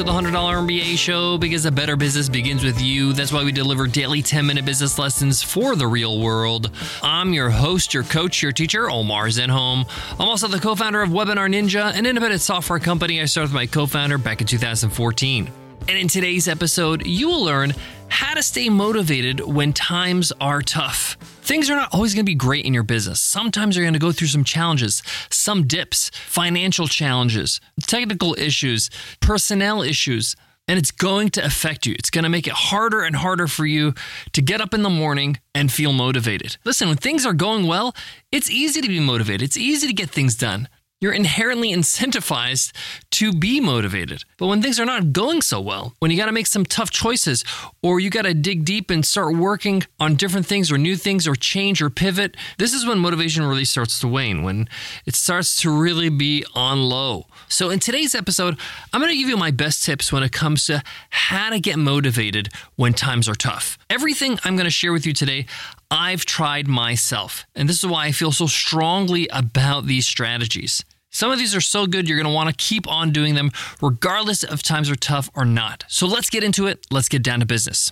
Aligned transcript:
to 0.00 0.04
the 0.04 0.12
$100 0.12 0.32
MBA 0.32 0.96
show 0.96 1.36
because 1.36 1.66
a 1.66 1.70
better 1.70 1.94
business 1.94 2.26
begins 2.26 2.64
with 2.64 2.80
you. 2.80 3.12
That's 3.12 3.34
why 3.34 3.44
we 3.44 3.52
deliver 3.52 3.86
daily 3.86 4.22
10 4.22 4.46
minute 4.46 4.64
business 4.64 4.98
lessons 4.98 5.42
for 5.42 5.76
the 5.76 5.86
real 5.86 6.20
world. 6.20 6.70
I'm 7.02 7.34
your 7.34 7.50
host, 7.50 7.92
your 7.92 8.04
coach, 8.04 8.42
your 8.42 8.52
teacher, 8.52 8.90
Omar 8.90 9.26
Zenhom. 9.26 9.86
I'm 10.18 10.28
also 10.28 10.48
the 10.48 10.58
co 10.58 10.74
founder 10.74 11.02
of 11.02 11.10
Webinar 11.10 11.52
Ninja, 11.52 11.92
an 11.92 12.06
independent 12.06 12.40
software 12.40 12.78
company 12.78 13.20
I 13.20 13.26
started 13.26 13.48
with 13.48 13.54
my 13.54 13.66
co 13.66 13.84
founder 13.84 14.16
back 14.16 14.40
in 14.40 14.46
2014. 14.46 15.59
And 15.90 15.98
in 15.98 16.06
today's 16.06 16.46
episode, 16.46 17.04
you 17.04 17.26
will 17.26 17.42
learn 17.42 17.74
how 18.06 18.34
to 18.34 18.44
stay 18.44 18.68
motivated 18.68 19.40
when 19.40 19.72
times 19.72 20.32
are 20.40 20.62
tough. 20.62 21.16
Things 21.42 21.68
are 21.68 21.74
not 21.74 21.92
always 21.92 22.14
going 22.14 22.24
to 22.24 22.30
be 22.30 22.36
great 22.36 22.64
in 22.64 22.72
your 22.72 22.84
business. 22.84 23.20
Sometimes 23.20 23.74
you're 23.74 23.84
going 23.84 23.94
to 23.94 23.98
go 23.98 24.12
through 24.12 24.28
some 24.28 24.44
challenges, 24.44 25.02
some 25.30 25.66
dips, 25.66 26.12
financial 26.14 26.86
challenges, 26.86 27.60
technical 27.88 28.36
issues, 28.38 28.88
personnel 29.18 29.82
issues, 29.82 30.36
and 30.68 30.78
it's 30.78 30.92
going 30.92 31.28
to 31.30 31.44
affect 31.44 31.86
you. 31.86 31.96
It's 31.98 32.10
going 32.10 32.22
to 32.22 32.30
make 32.30 32.46
it 32.46 32.52
harder 32.52 33.02
and 33.02 33.16
harder 33.16 33.48
for 33.48 33.66
you 33.66 33.92
to 34.30 34.40
get 34.40 34.60
up 34.60 34.72
in 34.72 34.84
the 34.84 34.90
morning 34.90 35.40
and 35.56 35.72
feel 35.72 35.92
motivated. 35.92 36.56
Listen, 36.64 36.86
when 36.86 36.98
things 36.98 37.26
are 37.26 37.32
going 37.32 37.66
well, 37.66 37.96
it's 38.30 38.48
easy 38.48 38.80
to 38.80 38.86
be 38.86 39.00
motivated, 39.00 39.42
it's 39.42 39.56
easy 39.56 39.88
to 39.88 39.92
get 39.92 40.08
things 40.08 40.36
done 40.36 40.68
you're 41.00 41.12
inherently 41.12 41.72
incentivized 41.72 42.72
to 43.10 43.32
be 43.32 43.58
motivated. 43.58 44.24
But 44.36 44.48
when 44.48 44.60
things 44.60 44.78
are 44.78 44.84
not 44.84 45.12
going 45.12 45.40
so 45.40 45.60
well, 45.60 45.94
when 45.98 46.10
you 46.10 46.16
got 46.16 46.26
to 46.26 46.32
make 46.32 46.46
some 46.46 46.64
tough 46.64 46.90
choices, 46.90 47.44
or 47.82 48.00
you 48.00 48.10
got 48.10 48.22
to 48.22 48.34
dig 48.34 48.64
deep 48.64 48.90
and 48.90 49.04
start 49.04 49.34
working 49.34 49.82
on 49.98 50.14
different 50.14 50.46
things 50.46 50.70
or 50.70 50.76
new 50.76 50.96
things 50.96 51.26
or 51.26 51.34
change 51.34 51.80
or 51.80 51.88
pivot, 51.88 52.36
this 52.58 52.74
is 52.74 52.86
when 52.86 52.98
motivation 52.98 53.46
really 53.46 53.64
starts 53.64 53.98
to 54.00 54.08
wane, 54.08 54.42
when 54.42 54.68
it 55.06 55.14
starts 55.14 55.60
to 55.62 55.70
really 55.70 56.10
be 56.10 56.44
on 56.54 56.82
low. 56.82 57.26
So, 57.48 57.70
in 57.70 57.78
today's 57.80 58.14
episode, 58.14 58.58
I'm 58.92 59.00
going 59.00 59.12
to 59.12 59.18
give 59.18 59.28
you 59.28 59.36
my 59.36 59.50
best 59.50 59.84
tips 59.84 60.12
when 60.12 60.22
it 60.22 60.32
comes 60.32 60.66
to 60.66 60.82
how 61.08 61.50
to 61.50 61.60
get 61.60 61.78
motivated 61.78 62.50
when 62.76 62.92
times 62.92 63.28
are 63.28 63.34
tough. 63.34 63.78
Everything 63.88 64.38
I'm 64.44 64.56
going 64.56 64.66
to 64.66 64.70
share 64.70 64.92
with 64.92 65.06
you 65.06 65.14
today, 65.14 65.46
I've 65.90 66.24
tried 66.24 66.68
myself. 66.68 67.46
And 67.54 67.68
this 67.68 67.78
is 67.78 67.86
why 67.86 68.06
I 68.06 68.12
feel 68.12 68.32
so 68.32 68.46
strongly 68.46 69.26
about 69.28 69.86
these 69.86 70.06
strategies. 70.06 70.84
Some 71.10 71.32
of 71.32 71.38
these 71.38 71.54
are 71.54 71.60
so 71.60 71.86
good, 71.86 72.08
you're 72.08 72.16
going 72.16 72.30
to 72.30 72.34
want 72.34 72.48
to 72.48 72.54
keep 72.54 72.88
on 72.88 73.10
doing 73.10 73.34
them, 73.34 73.50
regardless 73.82 74.44
if 74.44 74.62
times 74.62 74.88
are 74.88 74.96
tough 74.96 75.28
or 75.34 75.44
not. 75.44 75.84
So 75.88 76.06
let's 76.06 76.30
get 76.30 76.44
into 76.44 76.66
it. 76.66 76.86
Let's 76.90 77.08
get 77.08 77.22
down 77.22 77.40
to 77.40 77.46
business. 77.46 77.90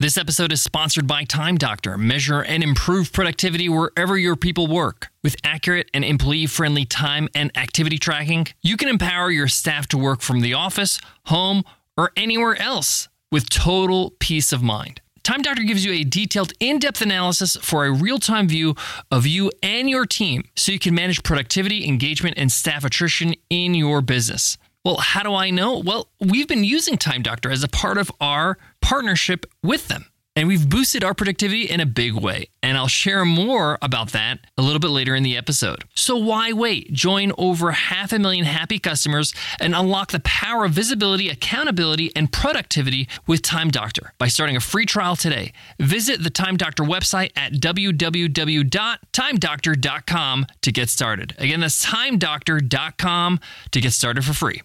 This 0.00 0.16
episode 0.16 0.50
is 0.50 0.62
sponsored 0.62 1.06
by 1.06 1.24
Time 1.24 1.56
Doctor. 1.56 1.98
Measure 1.98 2.40
and 2.40 2.62
improve 2.62 3.12
productivity 3.12 3.68
wherever 3.68 4.16
your 4.16 4.34
people 4.34 4.66
work. 4.66 5.08
With 5.22 5.36
accurate 5.44 5.90
and 5.92 6.04
employee 6.04 6.46
friendly 6.46 6.86
time 6.86 7.28
and 7.34 7.56
activity 7.56 7.98
tracking, 7.98 8.46
you 8.62 8.78
can 8.78 8.88
empower 8.88 9.30
your 9.30 9.46
staff 9.46 9.86
to 9.88 9.98
work 9.98 10.22
from 10.22 10.40
the 10.40 10.54
office, 10.54 10.98
home, 11.26 11.64
or 11.98 12.12
anywhere 12.16 12.60
else 12.60 13.08
with 13.30 13.50
total 13.50 14.14
peace 14.18 14.52
of 14.54 14.62
mind. 14.62 15.02
Time 15.22 15.42
Doctor 15.42 15.62
gives 15.62 15.84
you 15.84 15.92
a 15.92 16.04
detailed, 16.04 16.52
in 16.60 16.78
depth 16.78 17.02
analysis 17.02 17.56
for 17.60 17.84
a 17.84 17.92
real 17.92 18.18
time 18.18 18.48
view 18.48 18.74
of 19.10 19.26
you 19.26 19.50
and 19.62 19.88
your 19.88 20.06
team 20.06 20.44
so 20.56 20.72
you 20.72 20.78
can 20.78 20.94
manage 20.94 21.22
productivity, 21.22 21.86
engagement, 21.86 22.34
and 22.38 22.50
staff 22.50 22.84
attrition 22.84 23.34
in 23.50 23.74
your 23.74 24.00
business. 24.00 24.56
Well, 24.84 24.96
how 24.96 25.22
do 25.22 25.34
I 25.34 25.50
know? 25.50 25.78
Well, 25.78 26.08
we've 26.20 26.48
been 26.48 26.64
using 26.64 26.96
Time 26.96 27.22
Doctor 27.22 27.50
as 27.50 27.62
a 27.62 27.68
part 27.68 27.98
of 27.98 28.10
our 28.20 28.56
partnership 28.80 29.44
with 29.62 29.88
them. 29.88 30.06
And 30.36 30.46
we've 30.48 30.68
boosted 30.68 31.02
our 31.02 31.14
productivity 31.14 31.64
in 31.64 31.80
a 31.80 31.86
big 31.86 32.14
way. 32.14 32.50
And 32.62 32.78
I'll 32.78 32.88
share 32.88 33.24
more 33.24 33.78
about 33.82 34.12
that 34.12 34.38
a 34.56 34.62
little 34.62 34.78
bit 34.78 34.90
later 34.90 35.14
in 35.14 35.22
the 35.22 35.36
episode. 35.36 35.84
So 35.94 36.16
why 36.16 36.52
wait? 36.52 36.92
Join 36.92 37.32
over 37.36 37.72
half 37.72 38.12
a 38.12 38.18
million 38.18 38.44
happy 38.44 38.78
customers 38.78 39.34
and 39.58 39.74
unlock 39.74 40.12
the 40.12 40.20
power 40.20 40.64
of 40.64 40.72
visibility, 40.72 41.28
accountability, 41.28 42.14
and 42.14 42.32
productivity 42.32 43.08
with 43.26 43.42
Time 43.42 43.70
Doctor 43.70 44.12
by 44.18 44.28
starting 44.28 44.56
a 44.56 44.60
free 44.60 44.86
trial 44.86 45.16
today. 45.16 45.52
Visit 45.80 46.22
the 46.22 46.30
Time 46.30 46.56
Doctor 46.56 46.84
website 46.84 47.32
at 47.36 47.54
www.timedoctor.com 47.54 50.46
to 50.62 50.72
get 50.72 50.88
started. 50.88 51.34
Again, 51.38 51.60
that's 51.60 51.84
timedoctor.com 51.84 53.40
to 53.72 53.80
get 53.80 53.92
started 53.92 54.24
for 54.24 54.32
free. 54.32 54.62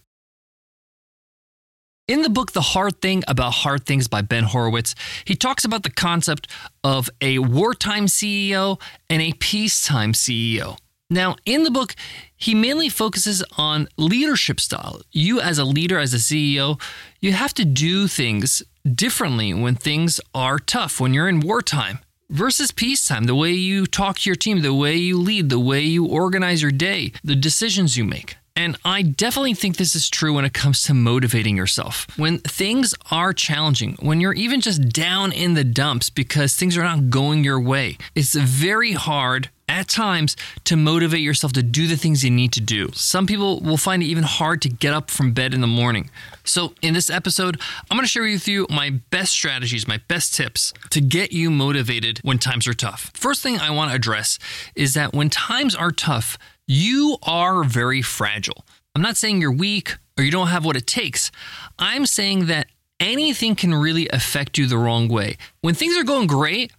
In 2.08 2.22
the 2.22 2.30
book, 2.30 2.52
The 2.52 2.60
Hard 2.60 3.00
Thing 3.00 3.24
About 3.26 3.52
Hard 3.52 3.84
Things 3.84 4.06
by 4.06 4.22
Ben 4.22 4.44
Horowitz, 4.44 4.94
he 5.24 5.34
talks 5.34 5.64
about 5.64 5.82
the 5.82 5.90
concept 5.90 6.48
of 6.84 7.10
a 7.20 7.40
wartime 7.40 8.06
CEO 8.06 8.80
and 9.10 9.20
a 9.20 9.32
peacetime 9.32 10.12
CEO. 10.12 10.78
Now, 11.10 11.34
in 11.44 11.64
the 11.64 11.70
book, 11.72 11.96
he 12.36 12.54
mainly 12.54 12.88
focuses 12.88 13.42
on 13.58 13.88
leadership 13.96 14.60
style. 14.60 15.02
You, 15.10 15.40
as 15.40 15.58
a 15.58 15.64
leader, 15.64 15.98
as 15.98 16.14
a 16.14 16.18
CEO, 16.18 16.80
you 17.18 17.32
have 17.32 17.52
to 17.54 17.64
do 17.64 18.06
things 18.06 18.62
differently 18.88 19.52
when 19.52 19.74
things 19.74 20.20
are 20.32 20.60
tough, 20.60 21.00
when 21.00 21.12
you're 21.12 21.28
in 21.28 21.40
wartime 21.40 21.98
versus 22.30 22.70
peacetime. 22.70 23.24
The 23.24 23.34
way 23.34 23.50
you 23.50 23.84
talk 23.84 24.20
to 24.20 24.30
your 24.30 24.36
team, 24.36 24.62
the 24.62 24.72
way 24.72 24.94
you 24.94 25.18
lead, 25.18 25.48
the 25.48 25.58
way 25.58 25.80
you 25.80 26.06
organize 26.06 26.62
your 26.62 26.70
day, 26.70 27.10
the 27.24 27.34
decisions 27.34 27.96
you 27.96 28.04
make. 28.04 28.36
And 28.56 28.78
I 28.86 29.02
definitely 29.02 29.52
think 29.52 29.76
this 29.76 29.94
is 29.94 30.08
true 30.08 30.32
when 30.32 30.46
it 30.46 30.54
comes 30.54 30.82
to 30.84 30.94
motivating 30.94 31.58
yourself. 31.58 32.06
When 32.16 32.38
things 32.38 32.94
are 33.10 33.34
challenging, 33.34 33.96
when 34.00 34.22
you're 34.22 34.32
even 34.32 34.62
just 34.62 34.88
down 34.88 35.30
in 35.32 35.52
the 35.52 35.62
dumps 35.62 36.08
because 36.08 36.56
things 36.56 36.76
are 36.78 36.82
not 36.82 37.10
going 37.10 37.44
your 37.44 37.60
way, 37.60 37.98
it's 38.14 38.34
very 38.34 38.92
hard 38.92 39.50
at 39.68 39.88
times 39.88 40.36
to 40.64 40.76
motivate 40.76 41.20
yourself 41.20 41.52
to 41.52 41.62
do 41.62 41.86
the 41.86 41.96
things 41.96 42.24
you 42.24 42.30
need 42.30 42.52
to 42.52 42.60
do. 42.60 42.88
Some 42.94 43.26
people 43.26 43.60
will 43.60 43.76
find 43.76 44.02
it 44.02 44.06
even 44.06 44.24
hard 44.24 44.62
to 44.62 44.68
get 44.68 44.94
up 44.94 45.10
from 45.10 45.32
bed 45.32 45.52
in 45.52 45.60
the 45.60 45.66
morning. 45.66 46.08
So, 46.44 46.72
in 46.80 46.94
this 46.94 47.10
episode, 47.10 47.60
I'm 47.90 47.98
to 47.98 48.06
share 48.06 48.22
with 48.22 48.46
you 48.46 48.66
my 48.70 48.90
best 49.10 49.32
strategies, 49.32 49.88
my 49.88 50.00
best 50.08 50.34
tips 50.34 50.72
to 50.90 51.00
get 51.00 51.32
you 51.32 51.50
motivated 51.50 52.20
when 52.22 52.38
times 52.38 52.66
are 52.66 52.74
tough. 52.74 53.10
First 53.14 53.42
thing 53.42 53.58
I 53.58 53.70
want 53.70 53.90
to 53.90 53.96
address 53.96 54.38
is 54.74 54.94
that 54.94 55.12
when 55.12 55.28
times 55.28 55.74
are 55.74 55.90
tough, 55.90 56.38
you 56.66 57.16
are 57.22 57.64
very 57.64 58.02
fragile. 58.02 58.64
I'm 58.94 59.02
not 59.02 59.16
saying 59.16 59.40
you're 59.40 59.52
weak 59.52 59.96
or 60.16 60.24
you 60.24 60.30
don't 60.30 60.48
have 60.48 60.64
what 60.64 60.76
it 60.76 60.86
takes. 60.86 61.30
I'm 61.78 62.06
saying 62.06 62.46
that 62.46 62.66
anything 62.98 63.54
can 63.54 63.74
really 63.74 64.08
affect 64.08 64.58
you 64.58 64.66
the 64.66 64.78
wrong 64.78 65.08
way. 65.08 65.36
When 65.60 65.74
things 65.74 65.96
are 65.96 66.04
going 66.04 66.26
great, 66.26 66.72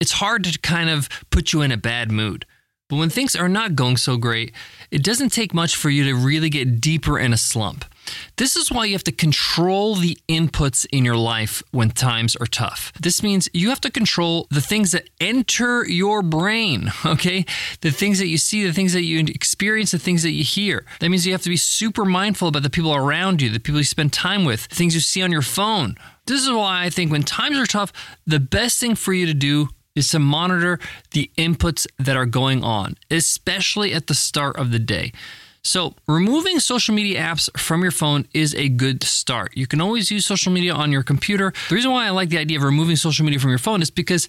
it's 0.00 0.12
hard 0.12 0.44
to 0.44 0.58
kind 0.58 0.90
of 0.90 1.08
put 1.30 1.52
you 1.52 1.62
in 1.62 1.72
a 1.72 1.76
bad 1.76 2.10
mood. 2.10 2.44
But 2.88 2.96
when 2.96 3.10
things 3.10 3.34
are 3.34 3.48
not 3.48 3.74
going 3.74 3.96
so 3.96 4.16
great, 4.16 4.52
it 4.92 5.02
doesn't 5.02 5.30
take 5.30 5.52
much 5.52 5.74
for 5.74 5.90
you 5.90 6.04
to 6.04 6.14
really 6.14 6.48
get 6.48 6.80
deeper 6.80 7.18
in 7.18 7.32
a 7.32 7.36
slump. 7.36 7.84
This 8.36 8.54
is 8.54 8.70
why 8.70 8.84
you 8.84 8.92
have 8.92 9.02
to 9.04 9.12
control 9.12 9.96
the 9.96 10.16
inputs 10.28 10.86
in 10.92 11.04
your 11.04 11.16
life 11.16 11.64
when 11.72 11.90
times 11.90 12.36
are 12.36 12.46
tough. 12.46 12.92
This 13.00 13.24
means 13.24 13.48
you 13.52 13.70
have 13.70 13.80
to 13.80 13.90
control 13.90 14.46
the 14.50 14.60
things 14.60 14.92
that 14.92 15.08
enter 15.20 15.84
your 15.84 16.22
brain, 16.22 16.92
okay? 17.04 17.44
The 17.80 17.90
things 17.90 18.20
that 18.20 18.28
you 18.28 18.38
see, 18.38 18.64
the 18.64 18.72
things 18.72 18.92
that 18.92 19.02
you 19.02 19.18
experience, 19.18 19.90
the 19.90 19.98
things 19.98 20.22
that 20.22 20.30
you 20.30 20.44
hear. 20.44 20.84
That 21.00 21.08
means 21.08 21.26
you 21.26 21.32
have 21.32 21.42
to 21.42 21.48
be 21.48 21.56
super 21.56 22.04
mindful 22.04 22.46
about 22.46 22.62
the 22.62 22.70
people 22.70 22.94
around 22.94 23.42
you, 23.42 23.50
the 23.50 23.58
people 23.58 23.80
you 23.80 23.84
spend 23.84 24.12
time 24.12 24.44
with, 24.44 24.60
things 24.66 24.94
you 24.94 25.00
see 25.00 25.22
on 25.22 25.32
your 25.32 25.42
phone. 25.42 25.96
This 26.26 26.42
is 26.42 26.50
why 26.50 26.84
I 26.84 26.90
think 26.90 27.10
when 27.10 27.22
times 27.22 27.58
are 27.58 27.66
tough, 27.66 27.92
the 28.26 28.40
best 28.40 28.80
thing 28.80 28.94
for 28.94 29.12
you 29.12 29.26
to 29.26 29.34
do 29.34 29.68
is 29.96 30.08
to 30.10 30.20
monitor 30.20 30.78
the 31.10 31.30
inputs 31.36 31.86
that 31.98 32.16
are 32.16 32.26
going 32.26 32.62
on, 32.62 32.96
especially 33.10 33.92
at 33.92 34.06
the 34.06 34.14
start 34.14 34.56
of 34.56 34.70
the 34.70 34.78
day. 34.78 35.12
So, 35.62 35.94
removing 36.06 36.60
social 36.60 36.94
media 36.94 37.20
apps 37.20 37.50
from 37.58 37.82
your 37.82 37.90
phone 37.90 38.28
is 38.32 38.54
a 38.54 38.68
good 38.68 39.02
start. 39.02 39.56
You 39.56 39.66
can 39.66 39.80
always 39.80 40.12
use 40.12 40.24
social 40.24 40.52
media 40.52 40.72
on 40.72 40.92
your 40.92 41.02
computer. 41.02 41.52
The 41.68 41.74
reason 41.74 41.90
why 41.90 42.06
I 42.06 42.10
like 42.10 42.28
the 42.28 42.38
idea 42.38 42.58
of 42.58 42.62
removing 42.62 42.94
social 42.94 43.24
media 43.24 43.40
from 43.40 43.50
your 43.50 43.58
phone 43.58 43.82
is 43.82 43.90
because 43.90 44.28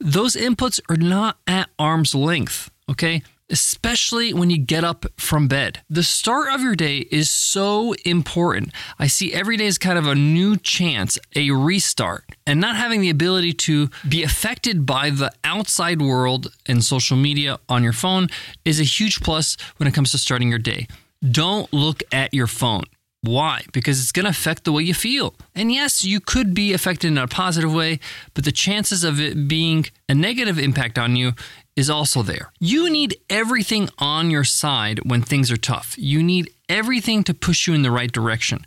those 0.00 0.34
inputs 0.34 0.80
are 0.88 0.96
not 0.96 1.38
at 1.46 1.70
arm's 1.78 2.16
length, 2.16 2.68
okay? 2.90 3.22
Especially 3.52 4.32
when 4.34 4.50
you 4.50 4.58
get 4.58 4.82
up 4.82 5.06
from 5.18 5.46
bed. 5.46 5.80
The 5.88 6.02
start 6.02 6.52
of 6.52 6.62
your 6.62 6.74
day 6.74 7.06
is 7.10 7.30
so 7.30 7.94
important. 8.04 8.72
I 8.98 9.06
see 9.06 9.32
every 9.32 9.56
day 9.56 9.66
as 9.66 9.78
kind 9.78 9.98
of 9.98 10.06
a 10.06 10.14
new 10.14 10.56
chance, 10.56 11.18
a 11.36 11.50
restart, 11.50 12.24
and 12.46 12.60
not 12.60 12.76
having 12.76 13.00
the 13.00 13.10
ability 13.10 13.52
to 13.52 13.90
be 14.08 14.24
affected 14.24 14.86
by 14.86 15.10
the 15.10 15.30
outside 15.44 16.00
world 16.02 16.52
and 16.66 16.82
social 16.82 17.16
media 17.16 17.58
on 17.68 17.84
your 17.84 17.92
phone 17.92 18.28
is 18.64 18.80
a 18.80 18.84
huge 18.84 19.20
plus 19.20 19.56
when 19.76 19.86
it 19.86 19.94
comes 19.94 20.10
to 20.12 20.18
starting 20.18 20.48
your 20.48 20.58
day. 20.58 20.88
Don't 21.22 21.72
look 21.72 22.02
at 22.10 22.34
your 22.34 22.48
phone. 22.48 22.84
Why? 23.22 23.62
Because 23.72 24.00
it's 24.00 24.10
going 24.10 24.24
to 24.24 24.30
affect 24.30 24.64
the 24.64 24.72
way 24.72 24.82
you 24.82 24.94
feel. 24.94 25.34
And 25.54 25.72
yes, 25.72 26.04
you 26.04 26.18
could 26.18 26.54
be 26.54 26.72
affected 26.72 27.06
in 27.06 27.18
a 27.18 27.28
positive 27.28 27.72
way, 27.72 28.00
but 28.34 28.44
the 28.44 28.50
chances 28.50 29.04
of 29.04 29.20
it 29.20 29.46
being 29.46 29.86
a 30.08 30.14
negative 30.14 30.58
impact 30.58 30.98
on 30.98 31.14
you 31.14 31.32
is 31.76 31.88
also 31.88 32.22
there. 32.22 32.52
You 32.58 32.90
need 32.90 33.16
everything 33.30 33.88
on 33.98 34.30
your 34.30 34.42
side 34.44 35.00
when 35.08 35.22
things 35.22 35.52
are 35.52 35.56
tough. 35.56 35.94
You 35.96 36.20
need 36.22 36.50
everything 36.68 37.22
to 37.24 37.34
push 37.34 37.68
you 37.68 37.74
in 37.74 37.82
the 37.82 37.92
right 37.92 38.10
direction 38.10 38.66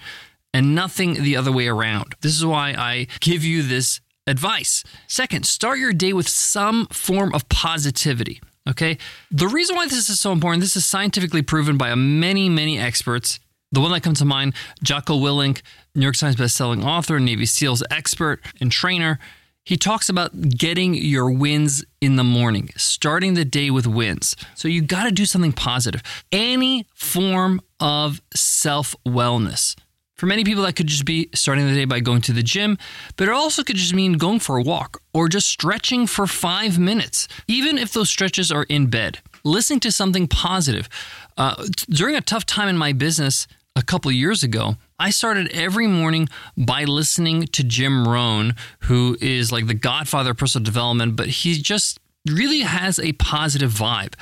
and 0.54 0.74
nothing 0.74 1.16
the 1.16 1.36
other 1.36 1.51
way 1.51 1.68
around. 1.68 2.16
This 2.22 2.36
is 2.36 2.46
why 2.46 2.69
I 2.78 3.08
give 3.19 3.44
you 3.44 3.62
this 3.62 4.00
advice. 4.25 4.86
Second, 5.06 5.46
start 5.46 5.80
your 5.80 5.92
day 5.92 6.13
with 6.13 6.30
some 6.30 6.88
form 6.88 7.34
of 7.34 7.48
positivity. 7.50 8.42
Okay. 8.68 8.98
The 9.30 9.48
reason 9.48 9.75
why 9.75 9.86
this 9.86 10.10
is 10.10 10.19
so 10.19 10.31
important, 10.31 10.62
this 10.62 10.75
is 10.75 10.86
scientifically 10.86 11.42
proven 11.42 11.78
by 11.78 11.94
many, 11.94 12.50
many 12.50 12.80
experts 12.80 13.40
The 13.75 13.81
one 13.81 13.92
that 13.92 14.04
comes 14.04 14.19
to 14.19 14.25
mind, 14.25 14.54
Jocko 14.83 15.19
Willink, 15.19 15.62
New 15.95 16.04
York 16.04 16.16
Times 16.16 16.38
bestselling 16.38 16.86
author, 16.86 17.19
Navy 17.19 17.45
SEALs 17.45 17.83
expert 17.92 18.42
and 18.62 18.72
trainer. 18.72 19.19
He 19.66 19.75
talks 19.75 20.07
about 20.07 20.31
getting 20.51 20.94
your 20.94 21.30
wins 21.30 21.83
in 22.00 22.16
the 22.16 22.24
morning, 22.24 22.69
starting 22.77 23.33
the 23.33 23.44
day 23.44 23.69
with 23.69 23.86
wins. 23.86 24.38
So 24.54 24.69
you 24.69 24.81
got 24.81 25.04
to 25.04 25.12
do 25.12 25.25
something 25.25 25.51
positive. 25.51 26.01
Any 26.31 26.88
form 26.94 27.60
of 27.81 28.22
self 28.33 28.95
wellness. 29.06 29.75
For 30.13 30.25
many 30.25 30.45
people, 30.45 30.63
that 30.63 30.77
could 30.77 30.88
just 30.88 31.04
be 31.04 31.27
starting 31.33 31.68
the 31.68 31.74
day 31.74 31.83
by 31.83 32.00
going 32.00 32.22
to 32.22 32.31
the 32.31 32.44
gym, 32.44 32.77
but 33.18 33.27
it 33.27 33.31
also 33.31 33.62
could 33.62 33.75
just 33.75 33.94
mean 33.94 34.13
going 34.13 34.39
for 34.39 34.56
a 34.56 34.63
walk 34.63 35.01
or 35.13 35.27
just 35.27 35.50
stretching 35.50 36.07
for 36.07 36.27
five 36.27 36.80
minutes, 36.80 37.27
even 37.50 37.77
if 37.77 37.92
those 37.92 38.10
stretches 38.10 38.54
are 38.54 38.63
in 38.63 38.88
bed. 38.88 39.19
Listening 39.44 39.81
to 39.81 39.92
something 39.92 40.30
positive. 40.30 40.88
Uh, 41.36 41.66
during 41.89 42.16
a 42.16 42.22
tough 42.22 42.45
time 42.45 42.69
in 42.69 42.77
my 42.77 42.94
business 42.94 43.45
a 43.75 43.83
couple 43.83 44.12
years 44.12 44.44
ago, 44.44 44.77
I 44.98 45.10
started 45.10 45.51
every 45.51 45.88
morning 45.88 46.30
by 46.57 46.86
listening 46.86 47.44
to 47.48 47.63
Jim 47.63 48.07
Rohn, 48.07 48.56
who 48.81 49.18
is 49.19 49.51
like 49.51 49.68
the 49.68 49.74
godfather 49.74 50.31
of 50.31 50.38
personal 50.38 50.63
development, 50.63 51.16
but 51.16 51.27
he 51.27 51.56
just 51.62 52.00
really 52.30 52.62
has 52.62 53.00
a 53.00 53.12
positive 53.13 53.72
vibe 53.72 54.13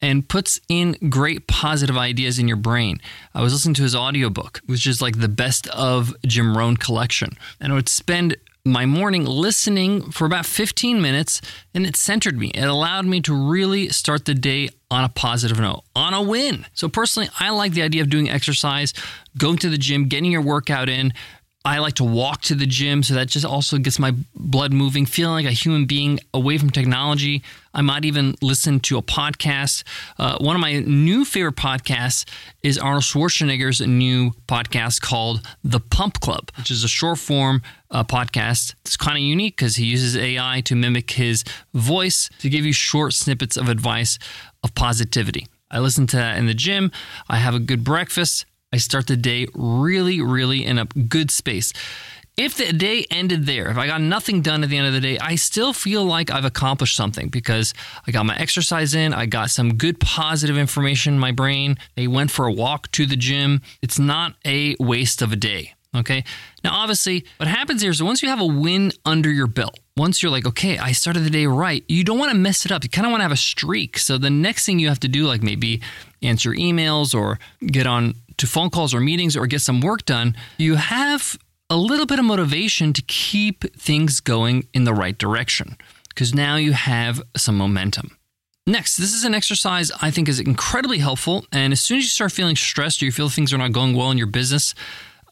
and 0.00 0.28
puts 0.28 0.60
in 0.68 0.96
great 1.08 1.46
positive 1.46 1.96
ideas 1.96 2.38
in 2.38 2.48
your 2.48 2.56
brain. 2.56 3.00
I 3.34 3.42
was 3.42 3.52
listening 3.52 3.74
to 3.74 3.82
his 3.82 3.94
audiobook, 3.94 4.60
which 4.66 4.86
is 4.86 5.00
like 5.00 5.20
the 5.20 5.28
best 5.28 5.68
of 5.68 6.14
Jim 6.26 6.56
Rohn 6.56 6.76
collection. 6.76 7.32
And 7.60 7.72
I 7.72 7.76
would 7.76 7.88
spend 7.88 8.36
my 8.66 8.86
morning 8.86 9.24
listening 9.26 10.10
for 10.10 10.24
about 10.24 10.46
15 10.46 11.00
minutes 11.00 11.42
and 11.74 11.86
it 11.86 11.96
centered 11.96 12.38
me. 12.38 12.48
It 12.54 12.64
allowed 12.64 13.04
me 13.04 13.20
to 13.22 13.34
really 13.34 13.90
start 13.90 14.24
the 14.24 14.34
day 14.34 14.70
on 14.94 15.04
a 15.04 15.08
positive 15.08 15.58
note, 15.58 15.82
on 15.96 16.14
a 16.14 16.22
win. 16.22 16.64
So, 16.74 16.88
personally, 16.88 17.28
I 17.40 17.50
like 17.50 17.72
the 17.72 17.82
idea 17.82 18.02
of 18.02 18.10
doing 18.10 18.30
exercise, 18.30 18.94
going 19.36 19.58
to 19.58 19.68
the 19.68 19.76
gym, 19.76 20.06
getting 20.06 20.30
your 20.30 20.40
workout 20.40 20.88
in, 20.88 21.12
I 21.66 21.78
like 21.78 21.94
to 21.94 22.04
walk 22.04 22.42
to 22.42 22.54
the 22.54 22.66
gym, 22.66 23.02
so 23.02 23.14
that 23.14 23.28
just 23.28 23.46
also 23.46 23.78
gets 23.78 23.98
my 23.98 24.14
blood 24.34 24.74
moving, 24.74 25.06
feeling 25.06 25.32
like 25.32 25.50
a 25.50 25.56
human 25.56 25.86
being 25.86 26.20
away 26.34 26.58
from 26.58 26.68
technology. 26.68 27.42
I 27.72 27.80
might 27.80 28.04
even 28.04 28.34
listen 28.42 28.80
to 28.80 28.98
a 28.98 29.02
podcast. 29.02 29.82
Uh, 30.18 30.36
one 30.38 30.54
of 30.56 30.60
my 30.60 30.80
new 30.80 31.24
favorite 31.24 31.56
podcasts 31.56 32.28
is 32.62 32.76
Arnold 32.76 33.04
Schwarzenegger's 33.04 33.80
new 33.80 34.32
podcast 34.46 35.00
called 35.00 35.40
The 35.64 35.80
Pump 35.80 36.20
Club, 36.20 36.50
which 36.58 36.70
is 36.70 36.84
a 36.84 36.88
short 36.88 37.18
form 37.18 37.62
uh, 37.90 38.04
podcast. 38.04 38.74
It's 38.84 38.98
kind 38.98 39.16
of 39.16 39.22
unique 39.22 39.56
because 39.56 39.76
he 39.76 39.86
uses 39.86 40.18
AI 40.18 40.60
to 40.66 40.74
mimic 40.74 41.12
his 41.12 41.44
voice 41.72 42.28
to 42.40 42.50
give 42.50 42.66
you 42.66 42.74
short 42.74 43.14
snippets 43.14 43.56
of 43.56 43.70
advice 43.70 44.18
of 44.62 44.74
positivity. 44.74 45.46
I 45.70 45.78
listen 45.78 46.06
to 46.08 46.16
that 46.16 46.36
in 46.36 46.44
the 46.46 46.54
gym. 46.54 46.92
I 47.26 47.36
have 47.36 47.54
a 47.54 47.58
good 47.58 47.84
breakfast. 47.84 48.44
I 48.74 48.78
start 48.78 49.06
the 49.06 49.16
day 49.16 49.46
really, 49.54 50.20
really 50.20 50.64
in 50.64 50.80
a 50.80 50.86
good 50.86 51.30
space. 51.30 51.72
If 52.36 52.56
the 52.56 52.72
day 52.72 53.06
ended 53.08 53.46
there, 53.46 53.68
if 53.68 53.78
I 53.78 53.86
got 53.86 54.00
nothing 54.00 54.42
done 54.42 54.64
at 54.64 54.68
the 54.68 54.76
end 54.76 54.88
of 54.88 54.92
the 54.92 55.00
day, 55.00 55.16
I 55.16 55.36
still 55.36 55.72
feel 55.72 56.04
like 56.04 56.32
I've 56.32 56.44
accomplished 56.44 56.96
something 56.96 57.28
because 57.28 57.72
I 58.04 58.10
got 58.10 58.26
my 58.26 58.36
exercise 58.36 58.92
in, 58.92 59.14
I 59.14 59.26
got 59.26 59.50
some 59.50 59.76
good 59.76 60.00
positive 60.00 60.58
information 60.58 61.14
in 61.14 61.20
my 61.20 61.30
brain, 61.30 61.78
I 61.96 62.08
went 62.08 62.32
for 62.32 62.46
a 62.46 62.52
walk 62.52 62.90
to 62.92 63.06
the 63.06 63.14
gym. 63.14 63.62
It's 63.80 64.00
not 64.00 64.34
a 64.44 64.74
waste 64.80 65.22
of 65.22 65.30
a 65.30 65.36
day. 65.36 65.74
Okay. 65.94 66.24
Now, 66.64 66.74
obviously, 66.74 67.24
what 67.36 67.48
happens 67.48 67.80
here 67.80 67.92
is 67.92 68.02
once 68.02 68.24
you 68.24 68.28
have 68.28 68.40
a 68.40 68.46
win 68.46 68.90
under 69.04 69.30
your 69.30 69.46
belt, 69.46 69.78
once 69.96 70.20
you're 70.20 70.32
like, 70.32 70.46
okay, 70.46 70.76
I 70.76 70.90
started 70.90 71.20
the 71.20 71.30
day 71.30 71.46
right, 71.46 71.84
you 71.86 72.02
don't 72.02 72.18
want 72.18 72.32
to 72.32 72.36
mess 72.36 72.66
it 72.66 72.72
up. 72.72 72.82
You 72.82 72.90
kind 72.90 73.06
of 73.06 73.12
want 73.12 73.20
to 73.20 73.24
have 73.24 73.30
a 73.30 73.36
streak. 73.36 73.98
So 73.98 74.18
the 74.18 74.30
next 74.30 74.66
thing 74.66 74.80
you 74.80 74.88
have 74.88 74.98
to 75.00 75.08
do, 75.08 75.26
like 75.26 75.44
maybe 75.44 75.80
answer 76.20 76.50
emails 76.50 77.14
or 77.14 77.38
get 77.64 77.86
on 77.86 78.14
to 78.36 78.46
phone 78.46 78.70
calls 78.70 78.94
or 78.94 79.00
meetings 79.00 79.36
or 79.36 79.46
get 79.46 79.60
some 79.60 79.80
work 79.80 80.04
done, 80.04 80.36
you 80.58 80.76
have 80.76 81.38
a 81.70 81.76
little 81.76 82.06
bit 82.06 82.18
of 82.18 82.24
motivation 82.24 82.92
to 82.92 83.02
keep 83.02 83.64
things 83.76 84.20
going 84.20 84.68
in 84.74 84.84
the 84.84 84.92
right 84.92 85.16
direction 85.16 85.76
because 86.08 86.34
now 86.34 86.56
you 86.56 86.72
have 86.72 87.22
some 87.36 87.56
momentum. 87.56 88.16
Next, 88.66 88.96
this 88.96 89.12
is 89.12 89.24
an 89.24 89.34
exercise 89.34 89.92
I 90.00 90.10
think 90.10 90.28
is 90.28 90.40
incredibly 90.40 90.98
helpful. 90.98 91.44
And 91.52 91.72
as 91.72 91.80
soon 91.80 91.98
as 91.98 92.04
you 92.04 92.10
start 92.10 92.32
feeling 92.32 92.56
stressed 92.56 93.02
or 93.02 93.06
you 93.06 93.12
feel 93.12 93.28
things 93.28 93.52
are 93.52 93.58
not 93.58 93.72
going 93.72 93.94
well 93.94 94.10
in 94.10 94.18
your 94.18 94.26
business, 94.26 94.74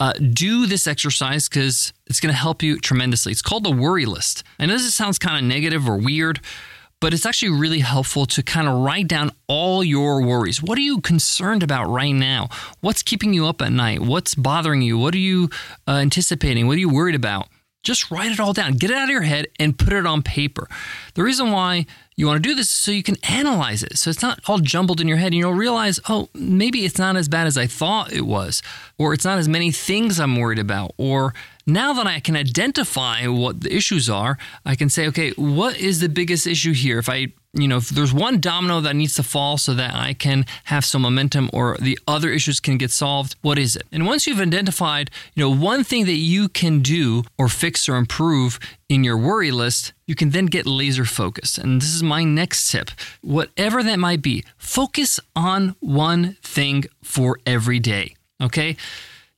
uh, 0.00 0.12
do 0.14 0.66
this 0.66 0.86
exercise 0.86 1.48
because 1.48 1.92
it's 2.06 2.20
going 2.20 2.32
to 2.32 2.38
help 2.38 2.62
you 2.62 2.78
tremendously. 2.78 3.32
It's 3.32 3.40
called 3.40 3.64
the 3.64 3.70
worry 3.70 4.04
list. 4.04 4.42
I 4.58 4.66
know 4.66 4.72
this 4.72 4.94
sounds 4.94 5.18
kind 5.18 5.38
of 5.38 5.44
negative 5.44 5.88
or 5.88 5.96
weird, 5.96 6.40
but 7.02 7.12
it's 7.12 7.26
actually 7.26 7.50
really 7.50 7.80
helpful 7.80 8.26
to 8.26 8.44
kind 8.44 8.68
of 8.68 8.78
write 8.78 9.08
down 9.08 9.32
all 9.48 9.82
your 9.82 10.24
worries. 10.24 10.62
What 10.62 10.78
are 10.78 10.82
you 10.82 11.00
concerned 11.00 11.64
about 11.64 11.88
right 11.88 12.12
now? 12.12 12.48
What's 12.80 13.02
keeping 13.02 13.34
you 13.34 13.48
up 13.48 13.60
at 13.60 13.72
night? 13.72 14.02
What's 14.02 14.36
bothering 14.36 14.82
you? 14.82 14.96
What 14.96 15.12
are 15.12 15.18
you 15.18 15.50
uh, 15.88 15.96
anticipating? 15.96 16.68
What 16.68 16.76
are 16.76 16.80
you 16.80 16.88
worried 16.88 17.16
about? 17.16 17.48
Just 17.82 18.12
write 18.12 18.30
it 18.30 18.38
all 18.38 18.52
down. 18.52 18.74
Get 18.74 18.92
it 18.92 18.96
out 18.96 19.04
of 19.04 19.10
your 19.10 19.22
head 19.22 19.48
and 19.58 19.76
put 19.76 19.92
it 19.92 20.06
on 20.06 20.22
paper. 20.22 20.68
The 21.14 21.24
reason 21.24 21.50
why 21.50 21.86
you 22.14 22.28
want 22.28 22.40
to 22.40 22.48
do 22.48 22.54
this 22.54 22.68
is 22.68 22.74
so 22.74 22.92
you 22.92 23.02
can 23.02 23.16
analyze 23.28 23.82
it. 23.82 23.98
So 23.98 24.08
it's 24.08 24.22
not 24.22 24.38
all 24.46 24.60
jumbled 24.60 25.00
in 25.00 25.08
your 25.08 25.16
head 25.16 25.32
and 25.32 25.34
you'll 25.34 25.54
realize, 25.54 25.98
oh, 26.08 26.28
maybe 26.34 26.84
it's 26.84 26.98
not 26.98 27.16
as 27.16 27.28
bad 27.28 27.48
as 27.48 27.58
I 27.58 27.66
thought 27.66 28.12
it 28.12 28.26
was, 28.26 28.62
or 28.96 29.12
it's 29.12 29.24
not 29.24 29.38
as 29.38 29.48
many 29.48 29.72
things 29.72 30.20
I'm 30.20 30.36
worried 30.36 30.60
about, 30.60 30.92
or 30.98 31.34
now 31.66 31.92
that 31.92 32.06
I 32.06 32.20
can 32.20 32.36
identify 32.36 33.26
what 33.26 33.60
the 33.60 33.74
issues 33.74 34.10
are, 34.10 34.38
I 34.64 34.74
can 34.74 34.88
say, 34.88 35.06
okay, 35.08 35.30
what 35.32 35.78
is 35.78 36.00
the 36.00 36.08
biggest 36.08 36.46
issue 36.46 36.72
here? 36.72 36.98
If 36.98 37.08
I, 37.08 37.28
you 37.54 37.68
know, 37.68 37.76
if 37.76 37.90
there's 37.90 38.12
one 38.12 38.40
domino 38.40 38.80
that 38.80 38.96
needs 38.96 39.14
to 39.14 39.22
fall 39.22 39.58
so 39.58 39.74
that 39.74 39.94
I 39.94 40.14
can 40.14 40.46
have 40.64 40.84
some 40.84 41.02
momentum 41.02 41.50
or 41.52 41.76
the 41.78 41.98
other 42.08 42.30
issues 42.30 42.60
can 42.60 42.78
get 42.78 42.90
solved, 42.90 43.36
what 43.42 43.58
is 43.58 43.76
it? 43.76 43.84
And 43.92 44.06
once 44.06 44.26
you've 44.26 44.40
identified, 44.40 45.10
you 45.34 45.42
know, 45.42 45.54
one 45.54 45.84
thing 45.84 46.06
that 46.06 46.12
you 46.12 46.48
can 46.48 46.80
do 46.80 47.22
or 47.38 47.48
fix 47.48 47.88
or 47.88 47.96
improve 47.96 48.58
in 48.88 49.04
your 49.04 49.16
worry 49.16 49.50
list, 49.50 49.92
you 50.06 50.14
can 50.14 50.30
then 50.30 50.46
get 50.46 50.66
laser 50.66 51.04
focused. 51.04 51.58
And 51.58 51.80
this 51.80 51.94
is 51.94 52.02
my 52.02 52.24
next 52.24 52.70
tip. 52.70 52.90
Whatever 53.20 53.82
that 53.82 53.98
might 53.98 54.22
be, 54.22 54.44
focus 54.56 55.20
on 55.36 55.76
one 55.80 56.36
thing 56.42 56.84
for 57.02 57.38
every 57.46 57.78
day. 57.78 58.16
Okay? 58.42 58.76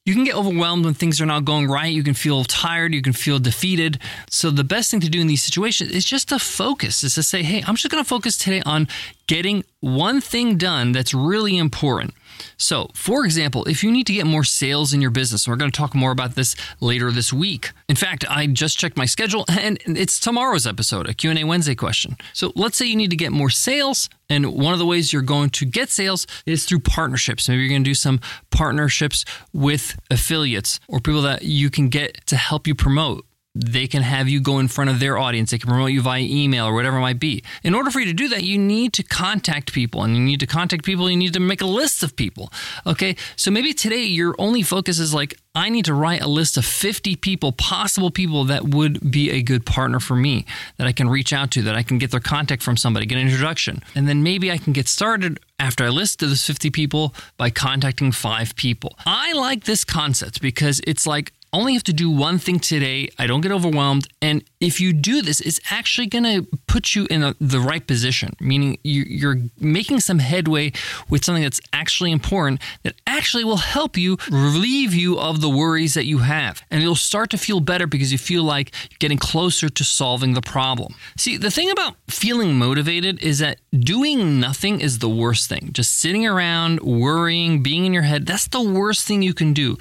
You 0.05 0.15
can 0.15 0.25
get 0.25 0.35
overwhelmed 0.35 0.85
when 0.85 0.93
things 0.93 1.21
are 1.21 1.27
not 1.27 1.47
going 1.47 1.67
right. 1.67 1.93
You 1.93 2.03
can 2.03 2.13
feel 2.13 2.45
tired. 2.45 2.93
You 2.93 3.01
can 3.01 3.15
feel 3.15 3.39
defeated. 3.39 3.99
So, 4.29 4.51
the 4.51 4.65
best 4.65 4.91
thing 4.91 5.01
to 5.01 5.09
do 5.09 5.21
in 5.21 5.27
these 5.29 5.43
situations 5.43 5.93
is 5.93 6.05
just 6.05 6.29
to 6.29 6.39
focus, 6.39 7.03
is 7.03 7.15
to 7.15 7.23
say, 7.23 7.43
hey, 7.43 7.65
I'm 7.67 7.75
just 7.77 7.91
going 7.91 8.05
to 8.05 8.09
focus 8.09 8.37
today 8.37 8.61
on 8.67 8.87
getting 9.27 9.65
one 9.81 10.21
thing 10.21 10.59
done 10.59 10.93
that's 10.93 11.15
really 11.15 11.57
important. 11.57 12.13
So, 12.57 12.91
for 12.95 13.25
example, 13.25 13.65
if 13.65 13.83
you 13.83 13.91
need 13.91 14.07
to 14.07 14.13
get 14.13 14.27
more 14.27 14.45
sales 14.45 14.93
in 14.93 15.01
your 15.01 15.11
business, 15.11 15.47
and 15.47 15.53
we're 15.53 15.59
going 15.59 15.71
to 15.71 15.77
talk 15.77 15.95
more 15.95 16.11
about 16.11 16.35
this 16.35 16.57
later 16.81 17.11
this 17.11 17.33
week. 17.33 17.71
In 17.89 17.97
fact, 17.97 18.25
I 18.29 18.47
just 18.47 18.79
checked 18.79 18.97
my 18.97 19.07
schedule 19.07 19.45
and 19.49 19.79
it's 19.87 20.19
tomorrow's 20.19 20.67
episode, 20.67 21.09
a 21.09 21.15
Q&A 21.15 21.45
Wednesday 21.45 21.75
question. 21.75 22.17
So, 22.33 22.53
let's 22.55 22.77
say 22.77 22.87
you 22.87 22.97
need 22.97 23.11
to 23.11 23.17
get 23.17 23.33
more 23.33 23.51
sales, 23.51 24.09
and 24.29 24.53
one 24.55 24.73
of 24.73 24.79
the 24.79 24.87
ways 24.87 25.13
you're 25.13 25.23
going 25.23 25.51
to 25.51 25.65
get 25.65 25.91
sales 25.91 26.27
is 26.47 26.65
through 26.65 26.81
partnerships. 26.81 27.49
Maybe 27.49 27.63
you're 27.63 27.71
going 27.71 27.85
to 27.85 27.91
do 27.91 27.95
some 27.95 28.21
partnerships 28.51 29.25
with 29.53 29.99
affiliates 30.11 30.81
or 30.89 31.01
people 31.01 31.23
that 31.23 31.43
you 31.43 31.71
can 31.71 31.89
get 31.89 32.27
to 32.27 32.37
help 32.37 32.67
you 32.67 32.75
promote 32.75 33.27
they 33.55 33.87
can 33.87 34.03
have 34.03 34.29
you 34.29 34.41
go 34.41 34.59
in 34.59 34.67
front 34.67 34.91
of 34.91 34.99
their 34.99 35.17
audience. 35.17 35.53
They 35.53 35.59
can 35.59 35.71
promote 35.71 35.93
you 35.93 36.03
via 36.03 36.23
email 36.23 36.67
or 36.67 36.75
whatever 36.75 36.99
it 36.99 37.03
might 37.03 37.21
be. 37.21 37.45
In 37.63 37.75
order 37.75 37.91
for 37.91 38.01
you 38.01 38.07
to 38.07 38.13
do 38.13 38.29
that, 38.29 38.43
you 38.43 38.59
need 38.59 38.93
to 38.95 39.05
contact 39.05 39.73
people. 39.73 40.03
And 40.03 40.17
you 40.17 40.23
need 40.23 40.41
to 40.41 40.47
contact 40.47 40.85
people, 40.85 41.09
you 41.09 41.17
need 41.17 41.35
to 41.35 41.41
make 41.41 41.61
a 41.61 41.67
list 41.67 42.03
of 42.03 42.17
people. 42.17 42.53
Okay. 42.85 43.17
So 43.37 43.51
maybe 43.51 43.73
today 43.73 44.03
your 44.03 44.35
only 44.39 44.63
focus 44.63 44.99
is 44.99 45.15
like, 45.15 45.39
I 45.55 45.69
need 45.69 45.85
to 45.85 45.95
write 45.95 46.21
a 46.21 46.27
list 46.27 46.57
of 46.57 46.65
50 46.65 47.15
people, 47.17 47.53
possible 47.53 48.11
people 48.11 48.45
that 48.47 48.65
would 48.65 49.13
be 49.13 49.31
a 49.31 49.41
good 49.41 49.65
partner 49.65 50.01
for 50.01 50.17
me, 50.17 50.47
that 50.79 50.89
I 50.89 50.93
can 50.93 51.09
reach 51.09 51.33
out 51.33 51.53
to, 51.53 51.63
that 51.63 51.77
I 51.77 51.85
can 51.85 51.99
get 51.99 52.11
their 52.11 52.19
contact 52.19 52.61
from 52.61 52.77
somebody, 52.77 53.07
get 53.07 53.19
an 53.19 53.29
introduction. 53.29 53.85
And 53.95 54.09
then 54.09 54.25
maybe 54.25 54.51
I 54.51 54.59
can 54.59 54.73
get 54.73 54.89
started 54.89 55.39
after 55.61 55.85
I 55.85 55.91
list 55.91 56.19
those 56.19 56.45
50 56.45 56.71
people 56.71 57.15
by 57.37 57.51
contacting 57.51 58.11
five 58.11 58.57
people. 58.57 58.97
I 59.07 59.33
like 59.33 59.63
this 59.63 59.85
concept 59.85 60.43
because 60.43 60.81
it's 60.89 61.07
like 61.07 61.33
only 61.55 61.75
have 61.75 61.83
to 61.85 61.93
do 61.93 62.11
one 62.11 62.39
thing 62.39 62.59
today. 62.59 63.09
I 63.19 63.27
don't 63.27 63.41
get 63.41 63.53
overwhelmed. 63.53 64.09
And 64.21 64.45
if 64.61 64.81
you 64.81 64.93
do 64.93 65.23
this, 65.23 65.41
it's 65.41 65.61
actually 65.71 66.07
going 66.07 66.25
to 66.25 66.47
put 66.67 66.95
you 66.95 67.07
in 67.11 67.23
a, 67.23 67.35
the 67.41 67.61
right 67.61 67.87
position, 67.87 68.35
meaning 68.41 68.79
you, 68.83 69.29
are 69.29 69.37
making 69.59 70.01
some 70.01 70.19
headway 70.19 70.73
with 71.09 71.25
something 71.25 71.43
that's 71.43 71.61
actually 71.73 72.13
important 72.13 72.61
that 72.83 72.95
actually 73.07 73.45
will 73.45 73.59
help 73.59 73.97
you 73.97 74.17
relieve 74.31 74.95
you 74.95 75.19
of 75.19 75.41
the 75.41 75.49
worries 75.49 75.95
that 75.95 76.07
you 76.07 76.19
have. 76.19 76.63
And 76.71 76.83
you'll 76.83 76.95
start 76.95 77.31
to 77.31 77.39
feel 77.39 77.61
better 77.61 77.87
because 77.87 78.13
you 78.13 78.19
feel 78.19 78.43
like 78.43 78.73
you're 78.91 78.99
getting 78.99 79.19
closer 79.19 79.69
to 79.69 79.85
solving 79.85 80.35
the 80.35 80.43
problem. 80.43 80.95
See, 81.17 81.37
the 81.37 81.51
thing 81.51 81.71
about 81.71 81.97
feeling 82.09 82.59
motivated 82.59 83.23
is 83.23 83.39
that 83.39 83.61
doing 83.73 84.41
nothing 84.41 84.81
is 84.81 84.99
the 84.99 85.09
worst 85.09 85.49
thing. 85.49 85.71
Just 85.73 85.99
sitting 85.99 86.27
around, 86.27 86.81
worrying, 86.81 87.63
being 87.63 87.87
in 87.87 87.93
your 87.93 88.03
head, 88.03 88.27
that's 88.27 88.49
the 88.49 88.63
worst 88.63 89.07
thing 89.07 89.23
you 89.23 89.35
can 89.35 89.53
do. 89.53 89.77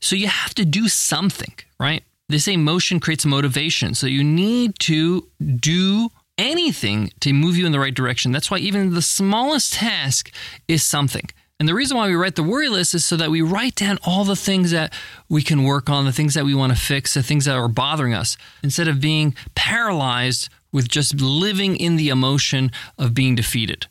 So 0.00 0.16
you 0.16 0.28
have 0.28 0.54
to 0.54 0.64
do 0.64 0.88
something, 0.88 1.54
right? 1.78 2.02
They 2.28 2.38
say 2.38 2.56
motion 2.56 3.00
creates 3.00 3.24
motivation. 3.24 3.94
So 3.94 4.06
you 4.06 4.24
need 4.24 4.78
to 4.80 5.28
do 5.38 6.10
anything 6.38 7.12
to 7.20 7.32
move 7.32 7.56
you 7.56 7.66
in 7.66 7.72
the 7.72 7.80
right 7.80 7.94
direction. 7.94 8.32
That's 8.32 8.50
why 8.50 8.58
even 8.58 8.94
the 8.94 9.02
smallest 9.02 9.74
task 9.74 10.32
is 10.68 10.82
something. 10.82 11.28
And 11.58 11.66
the 11.66 11.74
reason 11.74 11.96
why 11.96 12.08
we 12.08 12.14
write 12.14 12.36
the 12.36 12.42
worry 12.42 12.68
list 12.68 12.94
is 12.94 13.06
so 13.06 13.16
that 13.16 13.30
we 13.30 13.40
write 13.40 13.76
down 13.76 13.98
all 14.04 14.24
the 14.24 14.36
things 14.36 14.72
that 14.72 14.92
we 15.28 15.40
can 15.40 15.62
work 15.62 15.88
on, 15.88 16.04
the 16.04 16.12
things 16.12 16.34
that 16.34 16.44
we 16.44 16.54
want 16.54 16.72
to 16.74 16.78
fix, 16.78 17.14
the 17.14 17.22
things 17.22 17.46
that 17.46 17.56
are 17.56 17.68
bothering 17.68 18.12
us, 18.12 18.36
instead 18.62 18.88
of 18.88 19.00
being 19.00 19.34
paralyzed 19.54 20.50
with 20.70 20.88
just 20.88 21.18
living 21.20 21.76
in 21.76 21.96
the 21.96 22.10
emotion 22.10 22.70
of 22.98 23.14
being 23.14 23.34
defeated. 23.34 23.86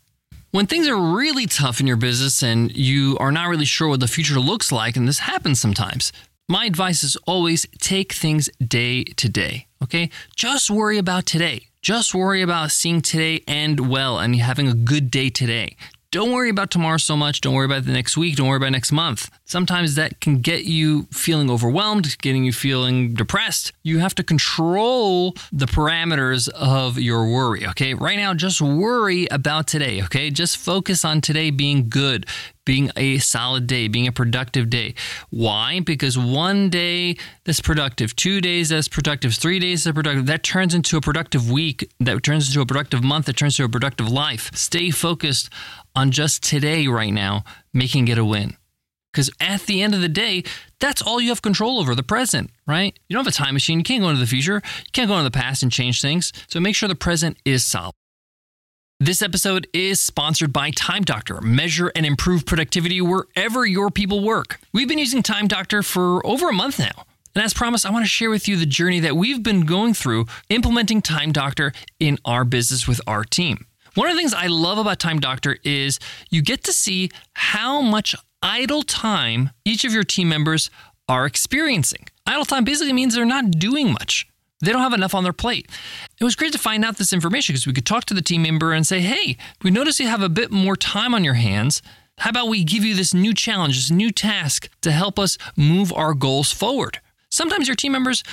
When 0.56 0.68
things 0.68 0.88
are 0.88 0.96
really 0.96 1.48
tough 1.48 1.82
in 1.82 1.86
your 1.86 1.98
business 1.98 2.42
and 2.42 2.74
you 2.74 3.18
are 3.20 3.30
not 3.30 3.50
really 3.50 3.66
sure 3.66 3.90
what 3.90 4.00
the 4.00 4.08
future 4.08 4.40
looks 4.40 4.72
like, 4.72 4.96
and 4.96 5.06
this 5.06 5.20
happens 5.20 5.60
sometimes, 5.60 6.14
my 6.48 6.64
advice 6.64 7.04
is 7.04 7.18
always 7.28 7.68
take 7.82 8.14
things 8.14 8.50
day 8.66 9.04
to 9.04 9.28
day. 9.28 9.68
Okay? 9.84 10.10
Just 10.34 10.72
worry 10.72 10.98
about 10.98 11.26
today. 11.26 11.68
Just 11.82 12.16
worry 12.16 12.42
about 12.42 12.72
seeing 12.72 13.02
today 13.02 13.44
end 13.46 13.90
well 13.90 14.18
and 14.18 14.34
having 14.38 14.70
a 14.70 14.74
good 14.74 15.12
day 15.12 15.30
today. 15.30 15.76
Don't 16.16 16.32
worry 16.32 16.50
about 16.50 16.72
tomorrow 16.72 16.96
so 16.96 17.18
much. 17.18 17.42
Don't 17.42 17.54
worry 17.54 17.66
about 17.66 17.84
the 17.84 17.92
next 17.92 18.16
week. 18.16 18.38
Don't 18.38 18.48
worry 18.48 18.56
about 18.56 18.72
next 18.72 18.94
month. 18.94 19.30
Sometimes 19.44 19.96
that 19.96 20.22
can 20.22 20.40
get 20.40 20.64
you 20.64 21.10
feeling 21.12 21.52
overwhelmed, 21.52 22.18
getting 22.20 22.46
you 22.46 22.54
feeling 22.54 23.14
depressed. 23.14 23.74
You 23.84 24.00
have 24.00 24.16
to 24.16 24.24
control 24.24 25.36
the 25.52 25.66
parameters 25.66 26.48
of 26.48 26.98
your 26.98 27.30
worry. 27.30 27.68
Okay. 27.68 27.96
Right 27.96 28.16
now, 28.16 28.34
just 28.34 28.62
worry 28.62 29.28
about 29.30 29.68
today. 29.68 30.02
Okay. 30.04 30.30
Just 30.30 30.56
focus 30.56 31.04
on 31.04 31.20
today 31.20 31.50
being 31.50 31.90
good, 31.90 32.26
being 32.64 32.92
a 32.96 33.18
solid 33.18 33.68
day, 33.68 33.90
being 33.90 34.08
a 34.08 34.14
productive 34.14 34.70
day. 34.70 34.96
Why? 35.32 35.82
Because 35.82 36.18
one 36.18 36.70
day 36.70 37.18
that's 37.44 37.60
productive, 37.60 38.16
two 38.16 38.40
days 38.40 38.70
that's 38.70 38.88
productive, 38.88 39.34
three 39.34 39.60
days 39.60 39.84
that's 39.84 39.94
productive, 39.94 40.28
that 40.28 40.44
turns 40.44 40.74
into 40.74 40.96
a 40.96 41.02
productive 41.02 41.52
week, 41.52 41.92
that 42.00 42.24
turns 42.24 42.48
into 42.48 42.62
a 42.62 42.66
productive 42.66 43.04
month, 43.04 43.26
that 43.26 43.36
turns 43.36 43.60
into 43.60 43.66
a 43.66 43.70
productive 43.70 44.10
life. 44.10 44.50
Stay 44.56 44.92
focused 44.92 45.50
on 45.96 46.12
just 46.12 46.44
today 46.44 46.88
right 46.88 47.14
now, 47.14 47.44
making 47.74 48.08
it 48.08 48.18
a 48.18 48.26
win. 48.26 48.56
Because 49.12 49.32
at 49.40 49.62
the 49.62 49.82
end 49.82 49.96
of 49.96 50.02
the 50.02 50.10
day, 50.10 50.44
that's 50.80 51.02
all 51.02 51.22
you 51.22 51.30
have 51.30 51.42
control 51.42 51.80
over 51.80 51.96
the 51.96 52.04
present, 52.04 52.52
right? 52.68 53.00
You 53.08 53.14
don't 53.16 53.24
have 53.24 53.34
a 53.34 53.36
time 53.36 53.54
machine. 53.54 53.80
You 53.80 53.84
can't 53.84 54.02
go 54.02 54.10
into 54.10 54.20
the 54.20 54.28
future. 54.28 54.56
You 54.56 54.92
can't 54.92 55.08
go 55.08 55.14
into 55.14 55.24
the 55.24 55.32
past 55.32 55.64
and 55.64 55.72
change 55.72 56.02
things. 56.02 56.34
So 56.48 56.60
make 56.60 56.76
sure 56.76 56.90
the 56.90 56.96
present 56.96 57.38
is 57.46 57.64
solid. 57.64 57.94
This 59.00 59.22
episode 59.22 59.68
is 59.74 60.02
sponsored 60.02 60.52
by 60.54 60.72
Time 60.72 61.04
Doctor. 61.04 61.40
Measure 61.42 61.92
and 61.96 62.06
improve 62.06 62.46
productivity 62.46 63.02
wherever 63.02 63.66
your 63.66 63.90
people 63.90 64.24
work. 64.24 64.60
We've 64.74 64.88
been 64.88 65.00
using 65.00 65.24
Time 65.24 65.48
Doctor 65.48 65.84
for 65.84 66.26
over 66.26 66.50
a 66.50 66.54
month 66.54 66.80
now. 66.80 67.06
And 67.36 67.44
as 67.44 67.54
promised, 67.54 67.86
I 67.86 67.92
want 67.92 68.06
to 68.06 68.10
share 68.10 68.30
with 68.30 68.48
you 68.48 68.56
the 68.56 68.66
journey 68.66 69.02
that 69.02 69.18
we've 69.18 69.44
been 69.44 69.66
going 69.66 69.94
through 69.94 70.28
implementing 70.48 71.02
Time 71.02 71.34
Doctor 71.34 71.74
in 72.00 72.18
our 72.24 72.46
business 72.46 72.88
with 72.88 73.02
our 73.06 73.26
team. 73.26 73.66
One 73.96 74.10
of 74.10 74.14
the 74.14 74.20
things 74.20 74.34
I 74.34 74.48
love 74.48 74.78
about 74.78 75.00
Time 75.00 75.20
Doctor 75.22 75.58
is 75.64 76.00
you 76.30 76.42
get 76.42 76.66
to 76.66 76.74
see 76.74 77.10
how 77.34 77.80
much 77.80 78.14
idle 78.42 78.84
time 78.84 79.52
each 79.64 79.86
of 79.86 79.94
your 79.94 80.04
team 80.04 80.28
members 80.28 80.70
are 81.08 81.26
experiencing. 81.26 82.08
Idle 82.28 82.44
time 82.44 82.66
basically 82.66 82.92
means 82.92 83.16
they're 83.16 83.26
not 83.26 83.52
doing 83.52 83.94
much. 83.94 84.28
They 84.62 84.74
don't 84.74 84.82
have 84.82 84.94
enough 84.94 85.16
on 85.16 85.24
their 85.24 85.32
plate. 85.32 85.70
It 86.20 86.26
was 86.26 86.36
great 86.36 86.52
to 86.52 86.60
find 86.60 86.84
out 86.84 86.98
this 86.98 87.14
information 87.14 87.54
because 87.54 87.68
we 87.68 87.72
could 87.72 87.86
talk 87.86 88.04
to 88.06 88.14
the 88.14 88.22
team 88.22 88.42
member 88.42 88.74
and 88.74 88.86
say, 88.86 89.00
hey, 89.00 89.38
we 89.64 89.72
notice 89.72 90.00
you 90.00 90.08
have 90.08 90.22
a 90.22 90.30
bit 90.30 90.52
more 90.52 90.76
time 90.76 91.16
on 91.16 91.24
your 91.24 91.36
hands. 91.36 91.82
How 92.18 92.32
about 92.32 92.50
we 92.50 92.66
give 92.66 92.84
you 92.84 92.96
this 92.96 93.14
new 93.14 93.34
challenge, 93.34 93.76
this 93.78 93.92
new 93.92 94.12
task 94.12 94.68
to 94.82 94.92
help 94.92 95.18
us 95.18 95.38
move 95.56 95.94
our 95.94 96.14
goals 96.14 96.52
forward? 96.52 97.00
Sometimes 97.30 97.68
your 97.68 97.76
team 97.76 97.94
members 97.94 98.24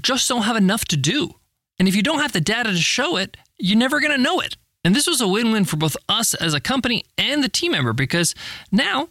just 0.00 0.28
don't 0.28 0.42
have 0.42 0.56
enough 0.56 0.86
to 0.86 0.96
do. 0.96 1.34
And 1.78 1.88
if 1.88 1.94
you 1.94 2.02
don't 2.02 2.20
have 2.20 2.32
the 2.32 2.40
data 2.40 2.70
to 2.70 2.76
show 2.76 3.16
it, 3.16 3.36
you're 3.58 3.78
never 3.78 4.00
going 4.00 4.12
to 4.12 4.22
know 4.22 4.40
it. 4.40 4.56
And 4.84 4.94
this 4.94 5.06
was 5.06 5.20
a 5.20 5.28
win 5.28 5.52
win 5.52 5.64
for 5.64 5.76
both 5.76 5.96
us 6.08 6.34
as 6.34 6.54
a 6.54 6.60
company 6.60 7.04
and 7.18 7.44
the 7.44 7.48
team 7.48 7.72
member 7.72 7.92
because 7.92 8.34
now 8.72 9.08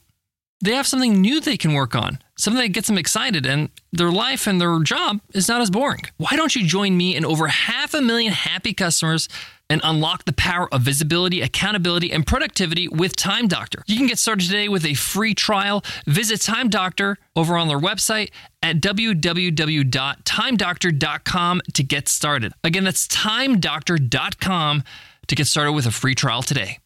they 0.61 0.73
have 0.73 0.87
something 0.87 1.21
new 1.21 1.39
they 1.39 1.55
can 1.57 1.73
work 1.73 1.95
on, 1.95 2.19
something 2.37 2.61
that 2.61 2.69
gets 2.69 2.87
them 2.87 2.97
excited, 2.97 3.45
and 3.45 3.69
their 3.93 4.11
life 4.11 4.45
and 4.45 4.59
their 4.59 4.77
job 4.79 5.21
is 5.33 5.47
not 5.47 5.61
as 5.61 5.69
boring. 5.69 6.01
Why 6.17 6.35
don't 6.35 6.53
you 6.55 6.65
join 6.65 6.97
me 6.97 7.15
and 7.15 7.25
over 7.25 7.47
half 7.47 7.93
a 7.93 8.01
million 8.01 8.33
happy 8.33 8.73
customers 8.73 9.29
and 9.69 9.79
unlock 9.83 10.25
the 10.25 10.33
power 10.33 10.67
of 10.73 10.81
visibility, 10.81 11.39
accountability, 11.41 12.11
and 12.11 12.27
productivity 12.27 12.89
with 12.89 13.15
Time 13.15 13.47
Doctor? 13.47 13.83
You 13.87 13.95
can 13.97 14.07
get 14.07 14.19
started 14.19 14.47
today 14.47 14.67
with 14.67 14.85
a 14.85 14.95
free 14.95 15.33
trial. 15.33 15.81
Visit 16.07 16.41
Time 16.41 16.67
Doctor 16.69 17.17
over 17.35 17.55
on 17.55 17.69
their 17.69 17.79
website 17.79 18.31
at 18.61 18.81
www.timedoctor.com 18.81 21.61
to 21.73 21.83
get 21.83 22.09
started. 22.09 22.53
Again, 22.63 22.83
that's 22.83 23.07
timedoctor.com 23.07 24.83
to 25.29 25.35
get 25.35 25.47
started 25.47 25.71
with 25.71 25.85
a 25.85 25.91
free 25.91 26.15
trial 26.15 26.41
today. 26.41 26.79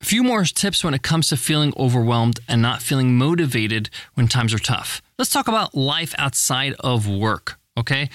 A 0.00 0.04
few 0.04 0.22
more 0.22 0.44
tips 0.44 0.84
when 0.84 0.92
it 0.92 1.02
comes 1.02 1.28
to 1.28 1.36
feeling 1.36 1.72
overwhelmed 1.78 2.38
and 2.46 2.60
not 2.60 2.82
feeling 2.82 3.16
motivated 3.16 3.88
when 4.12 4.28
times 4.28 4.52
are 4.52 4.58
tough. 4.58 5.00
Let's 5.18 5.30
talk 5.30 5.48
about 5.48 5.74
life 5.74 6.14
outside 6.18 6.74
of 6.80 7.08
work, 7.08 7.58
okay? 7.78 8.10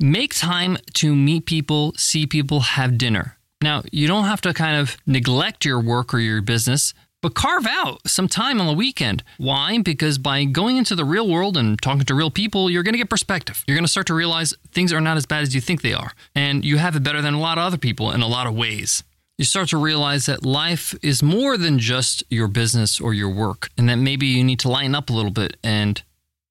Make 0.00 0.34
time 0.34 0.78
to 0.94 1.14
meet 1.14 1.44
people, 1.44 1.92
see 1.96 2.26
people, 2.26 2.60
have 2.60 2.96
dinner. 2.96 3.36
Now, 3.62 3.82
you 3.92 4.08
don't 4.08 4.24
have 4.24 4.40
to 4.42 4.54
kind 4.54 4.76
of 4.76 4.96
neglect 5.06 5.64
your 5.64 5.80
work 5.80 6.14
or 6.14 6.18
your 6.18 6.40
business, 6.40 6.94
but 7.24 7.32
carve 7.32 7.66
out 7.66 8.06
some 8.06 8.28
time 8.28 8.60
on 8.60 8.66
the 8.66 8.74
weekend. 8.74 9.24
Why? 9.38 9.78
Because 9.78 10.18
by 10.18 10.44
going 10.44 10.76
into 10.76 10.94
the 10.94 11.06
real 11.06 11.26
world 11.26 11.56
and 11.56 11.80
talking 11.80 12.04
to 12.04 12.14
real 12.14 12.30
people, 12.30 12.68
you're 12.68 12.82
going 12.82 12.92
to 12.92 12.98
get 12.98 13.08
perspective. 13.08 13.64
You're 13.66 13.78
going 13.78 13.86
to 13.86 13.90
start 13.90 14.08
to 14.08 14.14
realize 14.14 14.54
things 14.72 14.92
are 14.92 15.00
not 15.00 15.16
as 15.16 15.24
bad 15.24 15.40
as 15.40 15.54
you 15.54 15.62
think 15.62 15.80
they 15.80 15.94
are. 15.94 16.12
And 16.34 16.66
you 16.66 16.76
have 16.76 16.96
it 16.96 17.02
better 17.02 17.22
than 17.22 17.32
a 17.32 17.40
lot 17.40 17.56
of 17.56 17.64
other 17.64 17.78
people 17.78 18.10
in 18.10 18.20
a 18.20 18.26
lot 18.26 18.46
of 18.46 18.54
ways. 18.54 19.04
You 19.38 19.46
start 19.46 19.70
to 19.70 19.78
realize 19.78 20.26
that 20.26 20.44
life 20.44 20.94
is 21.02 21.22
more 21.22 21.56
than 21.56 21.78
just 21.78 22.22
your 22.28 22.46
business 22.46 23.00
or 23.00 23.14
your 23.14 23.30
work, 23.30 23.70
and 23.78 23.88
that 23.88 23.96
maybe 23.96 24.26
you 24.26 24.44
need 24.44 24.60
to 24.60 24.68
lighten 24.68 24.94
up 24.94 25.08
a 25.08 25.14
little 25.14 25.30
bit 25.30 25.56
and 25.64 26.02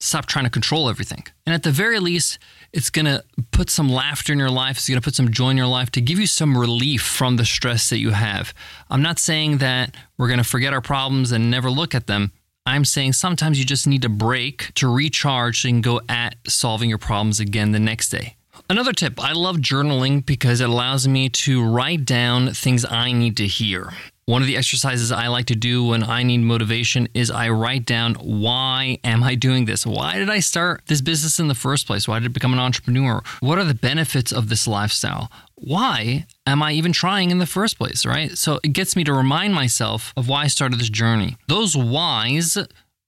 stop 0.03 0.25
trying 0.25 0.45
to 0.45 0.51
control 0.51 0.89
everything. 0.89 1.25
And 1.45 1.53
at 1.55 1.63
the 1.63 1.71
very 1.71 1.99
least, 1.99 2.37
it's 2.73 2.89
going 2.89 3.05
to 3.05 3.23
put 3.51 3.69
some 3.69 3.89
laughter 3.89 4.33
in 4.33 4.39
your 4.39 4.49
life. 4.49 4.77
It's 4.77 4.89
going 4.89 4.99
to 4.99 5.03
put 5.03 5.15
some 5.15 5.31
joy 5.31 5.51
in 5.51 5.57
your 5.57 5.67
life 5.67 5.91
to 5.91 6.01
give 6.01 6.19
you 6.19 6.27
some 6.27 6.57
relief 6.57 7.01
from 7.01 7.37
the 7.37 7.45
stress 7.45 7.89
that 7.89 7.99
you 7.99 8.11
have. 8.11 8.53
I'm 8.89 9.01
not 9.01 9.19
saying 9.19 9.59
that 9.59 9.95
we're 10.17 10.27
going 10.27 10.39
to 10.39 10.43
forget 10.43 10.73
our 10.73 10.81
problems 10.81 11.31
and 11.31 11.49
never 11.49 11.69
look 11.69 11.95
at 11.95 12.07
them. 12.07 12.31
I'm 12.65 12.85
saying 12.85 13.13
sometimes 13.13 13.59
you 13.59 13.65
just 13.65 13.87
need 13.87 14.05
a 14.05 14.09
break 14.09 14.73
to 14.75 14.87
recharge 14.87 15.65
and 15.65 15.83
go 15.83 16.01
at 16.07 16.35
solving 16.47 16.89
your 16.89 16.97
problems 16.97 17.39
again 17.39 17.71
the 17.71 17.79
next 17.79 18.09
day. 18.09 18.35
Another 18.69 18.93
tip 18.93 19.23
I 19.23 19.33
love 19.33 19.57
journaling 19.57 20.25
because 20.25 20.61
it 20.61 20.69
allows 20.69 21.07
me 21.07 21.29
to 21.29 21.63
write 21.63 22.05
down 22.05 22.53
things 22.53 22.85
I 22.85 23.11
need 23.11 23.37
to 23.37 23.47
hear. 23.47 23.93
One 24.25 24.41
of 24.41 24.47
the 24.47 24.55
exercises 24.55 25.11
I 25.11 25.27
like 25.27 25.47
to 25.47 25.55
do 25.55 25.83
when 25.83 26.01
I 26.01 26.23
need 26.23 26.37
motivation 26.37 27.09
is 27.13 27.29
I 27.29 27.49
write 27.49 27.85
down 27.85 28.13
why 28.15 28.99
am 29.03 29.21
I 29.21 29.35
doing 29.35 29.65
this? 29.65 29.85
Why 29.85 30.17
did 30.17 30.29
I 30.29 30.39
start 30.39 30.83
this 30.87 31.01
business 31.01 31.39
in 31.39 31.49
the 31.49 31.55
first 31.55 31.85
place? 31.85 32.07
Why 32.07 32.19
did 32.19 32.29
I 32.29 32.31
become 32.31 32.53
an 32.53 32.59
entrepreneur? 32.59 33.21
What 33.41 33.57
are 33.57 33.65
the 33.65 33.73
benefits 33.73 34.31
of 34.31 34.47
this 34.47 34.65
lifestyle? 34.65 35.29
Why 35.55 36.25
am 36.47 36.63
I 36.63 36.71
even 36.71 36.93
trying 36.93 37.31
in 37.31 37.39
the 37.39 37.45
first 37.45 37.77
place, 37.77 38.05
right? 38.05 38.37
So 38.37 38.61
it 38.63 38.69
gets 38.69 38.95
me 38.95 39.03
to 39.03 39.13
remind 39.13 39.55
myself 39.55 40.13
of 40.15 40.29
why 40.29 40.43
I 40.43 40.47
started 40.47 40.79
this 40.79 40.89
journey. 40.89 41.35
Those 41.49 41.75
whys 41.75 42.57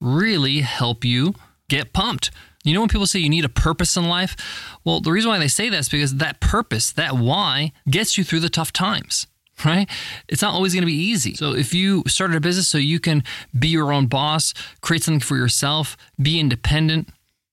really 0.02 0.60
help 0.60 1.06
you 1.06 1.34
get 1.70 1.94
pumped. 1.94 2.30
You 2.66 2.74
know 2.74 2.82
when 2.82 2.90
people 2.90 3.08
say 3.08 3.20
you 3.20 3.30
need 3.30 3.46
a 3.46 3.50
purpose 3.50 3.96
in 3.96 4.10
life? 4.10 4.36
Well, 4.84 5.00
the 5.00 5.14
reason 5.14 5.30
why 5.30 5.40
they 5.40 5.48
say 5.48 5.70
that 5.70 5.80
is 5.80 5.88
because 5.88 6.16
that 6.16 6.42
purpose, 6.42 6.92
that 6.92 7.14
why, 7.14 7.72
gets 7.90 8.18
you 8.18 8.26
through 8.26 8.42
the 8.42 8.50
tough 8.50 8.74
times 8.74 9.28
right? 9.64 9.90
It's 10.28 10.42
not 10.42 10.54
always 10.54 10.74
going 10.74 10.82
to 10.82 10.88
be 10.88 10.94
easy. 10.94 11.36
So 11.36 11.54
if 11.54 11.74
you 11.74 12.04
started 12.08 12.36
a 12.36 12.42
business 12.42 12.68
so 12.68 12.78
you 12.78 13.00
can 13.00 13.24
be 13.58 13.70
your 13.70 13.94
own 13.94 14.08
boss, 14.08 14.54
create 14.82 15.04
something 15.04 15.20
for 15.20 15.38
yourself, 15.38 15.96
be 16.22 16.40
independent, 16.40 17.10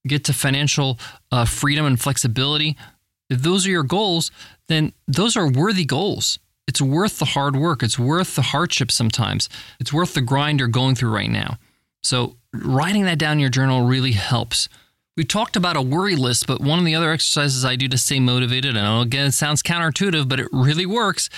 get 0.07 0.25
to 0.25 0.33
financial 0.33 0.99
uh, 1.31 1.45
freedom 1.45 1.87
and 1.87 2.01
flexibility, 2.01 2.77
if 3.31 3.43
those 3.43 3.67
are 3.67 3.71
your 3.71 3.83
goals, 3.83 4.31
then 4.69 4.93
those 5.07 5.37
are 5.37 5.51
worthy 5.51 5.85
goals. 5.85 6.39
It's 6.67 6.83
worth 6.83 7.19
the 7.19 7.25
hard 7.25 7.57
work. 7.57 7.83
It's 7.83 7.99
worth 7.99 8.37
the 8.37 8.43
hardship 8.43 8.91
sometimes. 8.91 9.49
It's 9.81 9.93
worth 9.93 10.15
the 10.15 10.21
grind 10.21 10.59
you're 10.59 10.69
going 10.69 10.95
through 10.95 11.15
right 11.15 11.31
now. 11.31 11.59
So 12.03 12.37
writing 12.53 13.05
that 13.05 13.19
down 13.19 13.35
in 13.35 13.39
your 13.39 13.49
journal 13.49 13.87
really 13.87 14.13
helps. 14.13 14.69
We 15.17 15.25
talked 15.25 15.57
about 15.57 15.77
a 15.77 15.83
worry 15.83 16.17
list, 16.17 16.47
but 16.47 16.61
one 16.61 16.79
of 16.79 16.85
the 16.87 16.95
other 16.95 17.11
exercises 17.11 17.65
I 17.65 17.77
do 17.77 17.87
to 17.89 17.99
stay 17.99 18.19
motivated, 18.19 18.77
and 18.77 19.03
again, 19.03 19.27
it 19.27 19.33
sounds 19.33 19.63
counterintuitive, 19.63 20.27
but 20.27 20.41
it 20.41 20.49
really 20.53 20.87
works, 20.87 21.29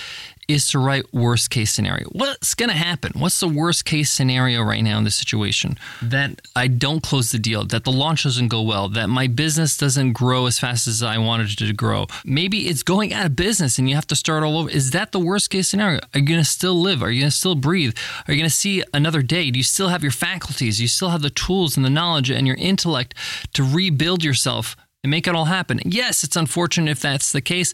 is 0.47 0.67
to 0.69 0.79
write 0.79 1.13
worst 1.13 1.49
case 1.49 1.71
scenario. 1.71 2.07
What's 2.09 2.53
going 2.53 2.69
to 2.69 2.75
happen? 2.75 3.13
What's 3.15 3.39
the 3.39 3.47
worst 3.47 3.85
case 3.85 4.11
scenario 4.11 4.61
right 4.61 4.83
now 4.83 4.97
in 4.97 5.03
this 5.03 5.15
situation? 5.15 5.77
That 6.01 6.41
I 6.55 6.67
don't 6.67 7.01
close 7.01 7.31
the 7.31 7.39
deal, 7.39 7.65
that 7.65 7.83
the 7.83 7.91
launch 7.91 8.23
doesn't 8.23 8.49
go 8.49 8.61
well, 8.61 8.89
that 8.89 9.07
my 9.07 9.27
business 9.27 9.77
doesn't 9.77 10.13
grow 10.13 10.45
as 10.45 10.59
fast 10.59 10.87
as 10.87 11.01
I 11.01 11.17
wanted 11.17 11.51
it 11.51 11.57
to 11.57 11.73
grow. 11.73 12.07
Maybe 12.23 12.67
it's 12.67 12.83
going 12.83 13.13
out 13.13 13.25
of 13.25 13.35
business 13.35 13.77
and 13.77 13.89
you 13.89 13.95
have 13.95 14.07
to 14.07 14.15
start 14.15 14.43
all 14.43 14.57
over. 14.57 14.69
Is 14.69 14.91
that 14.91 15.11
the 15.11 15.19
worst 15.19 15.49
case 15.49 15.67
scenario? 15.67 15.99
Are 16.13 16.19
you 16.19 16.25
going 16.25 16.39
to 16.39 16.45
still 16.45 16.79
live? 16.79 17.01
Are 17.01 17.11
you 17.11 17.21
going 17.21 17.31
to 17.31 17.35
still 17.35 17.55
breathe? 17.55 17.95
Are 18.27 18.33
you 18.33 18.39
going 18.39 18.49
to 18.49 18.55
see 18.55 18.83
another 18.93 19.21
day? 19.21 19.51
Do 19.51 19.57
you 19.57 19.63
still 19.63 19.89
have 19.89 20.03
your 20.03 20.11
faculties? 20.11 20.77
Do 20.77 20.83
you 20.83 20.87
still 20.87 21.09
have 21.09 21.21
the 21.21 21.29
tools 21.29 21.75
and 21.75 21.85
the 21.85 21.89
knowledge 21.89 22.29
and 22.29 22.47
your 22.47 22.57
intellect 22.57 23.13
to 23.53 23.63
rebuild 23.63 24.23
yourself 24.23 24.75
and 25.05 25.11
make 25.11 25.27
it 25.27 25.35
all 25.35 25.45
happen. 25.45 25.79
Yes, 25.85 26.23
it's 26.23 26.35
unfortunate 26.35 26.89
if 26.89 26.99
that's 26.99 27.31
the 27.31 27.39
case, 27.39 27.73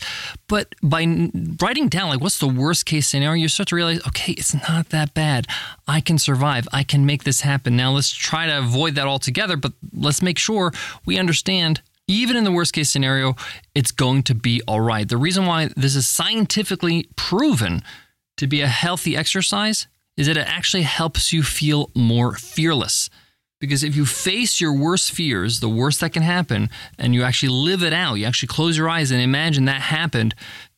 but 0.49 0.75
by 0.83 1.29
writing 1.61 1.87
down, 1.87 2.09
like, 2.09 2.19
what's 2.19 2.39
the 2.39 2.47
worst 2.47 2.85
case 2.85 3.07
scenario, 3.07 3.41
you 3.41 3.47
start 3.47 3.69
to 3.69 3.75
realize, 3.77 4.05
okay, 4.05 4.33
it's 4.33 4.53
not 4.67 4.89
that 4.89 5.13
bad. 5.13 5.47
I 5.87 6.01
can 6.01 6.17
survive. 6.17 6.67
I 6.73 6.83
can 6.83 7.05
make 7.05 7.23
this 7.23 7.39
happen. 7.39 7.77
Now, 7.77 7.93
let's 7.93 8.11
try 8.11 8.47
to 8.47 8.57
avoid 8.57 8.95
that 8.95 9.07
altogether, 9.07 9.55
but 9.55 9.71
let's 9.93 10.21
make 10.21 10.37
sure 10.37 10.73
we 11.05 11.17
understand 11.17 11.81
even 12.05 12.35
in 12.35 12.43
the 12.43 12.51
worst 12.51 12.73
case 12.73 12.89
scenario, 12.89 13.37
it's 13.73 13.91
going 13.91 14.23
to 14.23 14.35
be 14.35 14.61
all 14.67 14.81
right. 14.81 15.07
The 15.07 15.15
reason 15.15 15.45
why 15.45 15.69
this 15.77 15.95
is 15.95 16.09
scientifically 16.09 17.07
proven 17.15 17.81
to 18.35 18.45
be 18.45 18.59
a 18.59 18.67
healthy 18.67 19.15
exercise 19.15 19.87
is 20.17 20.27
that 20.27 20.35
it 20.35 20.47
actually 20.47 20.83
helps 20.83 21.31
you 21.31 21.43
feel 21.43 21.91
more 21.95 22.35
fearless. 22.35 23.09
Because 23.61 23.83
if 23.83 23.95
you 23.95 24.05
face 24.05 24.59
your 24.59 24.73
worst 24.73 25.11
fears, 25.13 25.61
the 25.61 25.69
worst 25.69 26.01
that 26.01 26.11
can 26.11 26.23
happen, 26.23 26.69
and 26.97 27.13
you 27.15 27.23
actually 27.23 27.53
live 27.53 27.83
it 27.83 27.93
out, 27.93 28.15
you 28.15 28.25
actually 28.25 28.47
close 28.47 28.77
your 28.77 28.89
eyes 28.89 29.11
and 29.11 29.21
imagine 29.21 29.65
that 29.65 29.81
happened, 29.81 30.35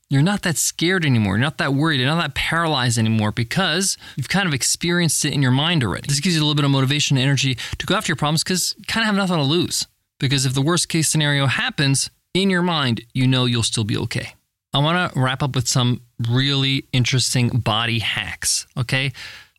you're 0.09 0.21
not 0.21 0.43
that 0.43 0.57
scared 0.57 1.05
anymore. 1.05 1.35
You're 1.35 1.45
not 1.45 1.57
that 1.57 1.73
worried. 1.73 1.99
You're 1.99 2.09
not 2.09 2.21
that 2.21 2.35
paralyzed 2.35 2.99
anymore 2.99 3.31
because 3.31 3.97
you've 4.15 4.29
kind 4.29 4.47
of 4.47 4.53
experienced 4.53 5.25
it 5.25 5.33
in 5.33 5.41
your 5.41 5.51
mind 5.51 5.83
already. 5.83 6.07
This 6.07 6.19
gives 6.19 6.35
you 6.35 6.41
a 6.41 6.43
little 6.43 6.55
bit 6.55 6.65
of 6.65 6.71
motivation 6.71 7.17
and 7.17 7.23
energy 7.23 7.57
to 7.79 7.85
go 7.87 7.95
after 7.95 8.11
your 8.11 8.17
problems 8.17 8.43
because 8.43 8.75
you 8.77 8.83
kind 8.87 9.01
of 9.03 9.07
have 9.07 9.15
nothing 9.15 9.37
to 9.37 9.43
lose. 9.43 9.87
Because 10.19 10.45
if 10.45 10.53
the 10.53 10.61
worst 10.61 10.89
case 10.89 11.09
scenario 11.09 11.47
happens, 11.47 12.11
in 12.33 12.49
your 12.49 12.61
mind, 12.61 13.01
you 13.13 13.27
know 13.27 13.45
you'll 13.45 13.63
still 13.63 13.83
be 13.83 13.97
okay. 13.97 14.35
I 14.73 14.79
want 14.79 15.13
to 15.13 15.19
wrap 15.19 15.41
up 15.41 15.55
with 15.55 15.67
some 15.67 16.01
really 16.29 16.87
interesting 16.91 17.49
body 17.49 17.99
hacks, 17.99 18.67
okay? 18.75 19.13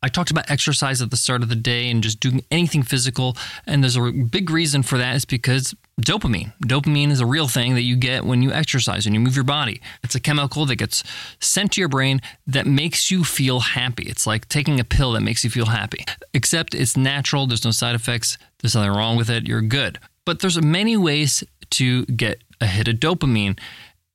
I 0.05 0.07
talked 0.07 0.29
about 0.29 0.51
exercise 0.51 1.01
at 1.01 1.09
the 1.09 1.17
start 1.17 1.41
of 1.41 1.49
the 1.49 1.55
day 1.55 1.89
and 1.89 2.03
just 2.03 2.19
doing 2.19 2.45
anything 2.51 2.83
physical. 2.83 3.35
And 3.65 3.81
there's 3.81 3.97
a 3.97 4.11
big 4.11 4.51
reason 4.51 4.83
for 4.83 4.99
that 4.99 5.15
is 5.15 5.25
because 5.25 5.73
dopamine. 5.99 6.53
Dopamine 6.63 7.09
is 7.09 7.21
a 7.21 7.25
real 7.25 7.47
thing 7.47 7.73
that 7.73 7.81
you 7.81 7.95
get 7.95 8.23
when 8.23 8.43
you 8.43 8.51
exercise 8.51 9.07
and 9.07 9.15
you 9.15 9.19
move 9.19 9.35
your 9.35 9.43
body. 9.43 9.81
It's 10.03 10.13
a 10.13 10.19
chemical 10.19 10.67
that 10.67 10.75
gets 10.75 11.03
sent 11.39 11.71
to 11.71 11.81
your 11.81 11.89
brain 11.89 12.21
that 12.45 12.67
makes 12.67 13.09
you 13.09 13.23
feel 13.23 13.61
happy. 13.61 14.03
It's 14.03 14.27
like 14.27 14.47
taking 14.47 14.79
a 14.79 14.83
pill 14.83 15.13
that 15.13 15.21
makes 15.21 15.43
you 15.43 15.49
feel 15.49 15.65
happy, 15.65 16.05
except 16.35 16.75
it's 16.75 16.95
natural. 16.95 17.47
There's 17.47 17.65
no 17.65 17.71
side 17.71 17.95
effects. 17.95 18.37
There's 18.59 18.75
nothing 18.75 18.91
wrong 18.91 19.17
with 19.17 19.31
it. 19.31 19.47
You're 19.47 19.61
good. 19.61 19.97
But 20.23 20.39
there's 20.39 20.61
many 20.61 20.95
ways 20.97 21.43
to 21.71 22.05
get 22.05 22.43
a 22.61 22.67
hit 22.67 22.87
of 22.87 22.97
dopamine, 22.97 23.59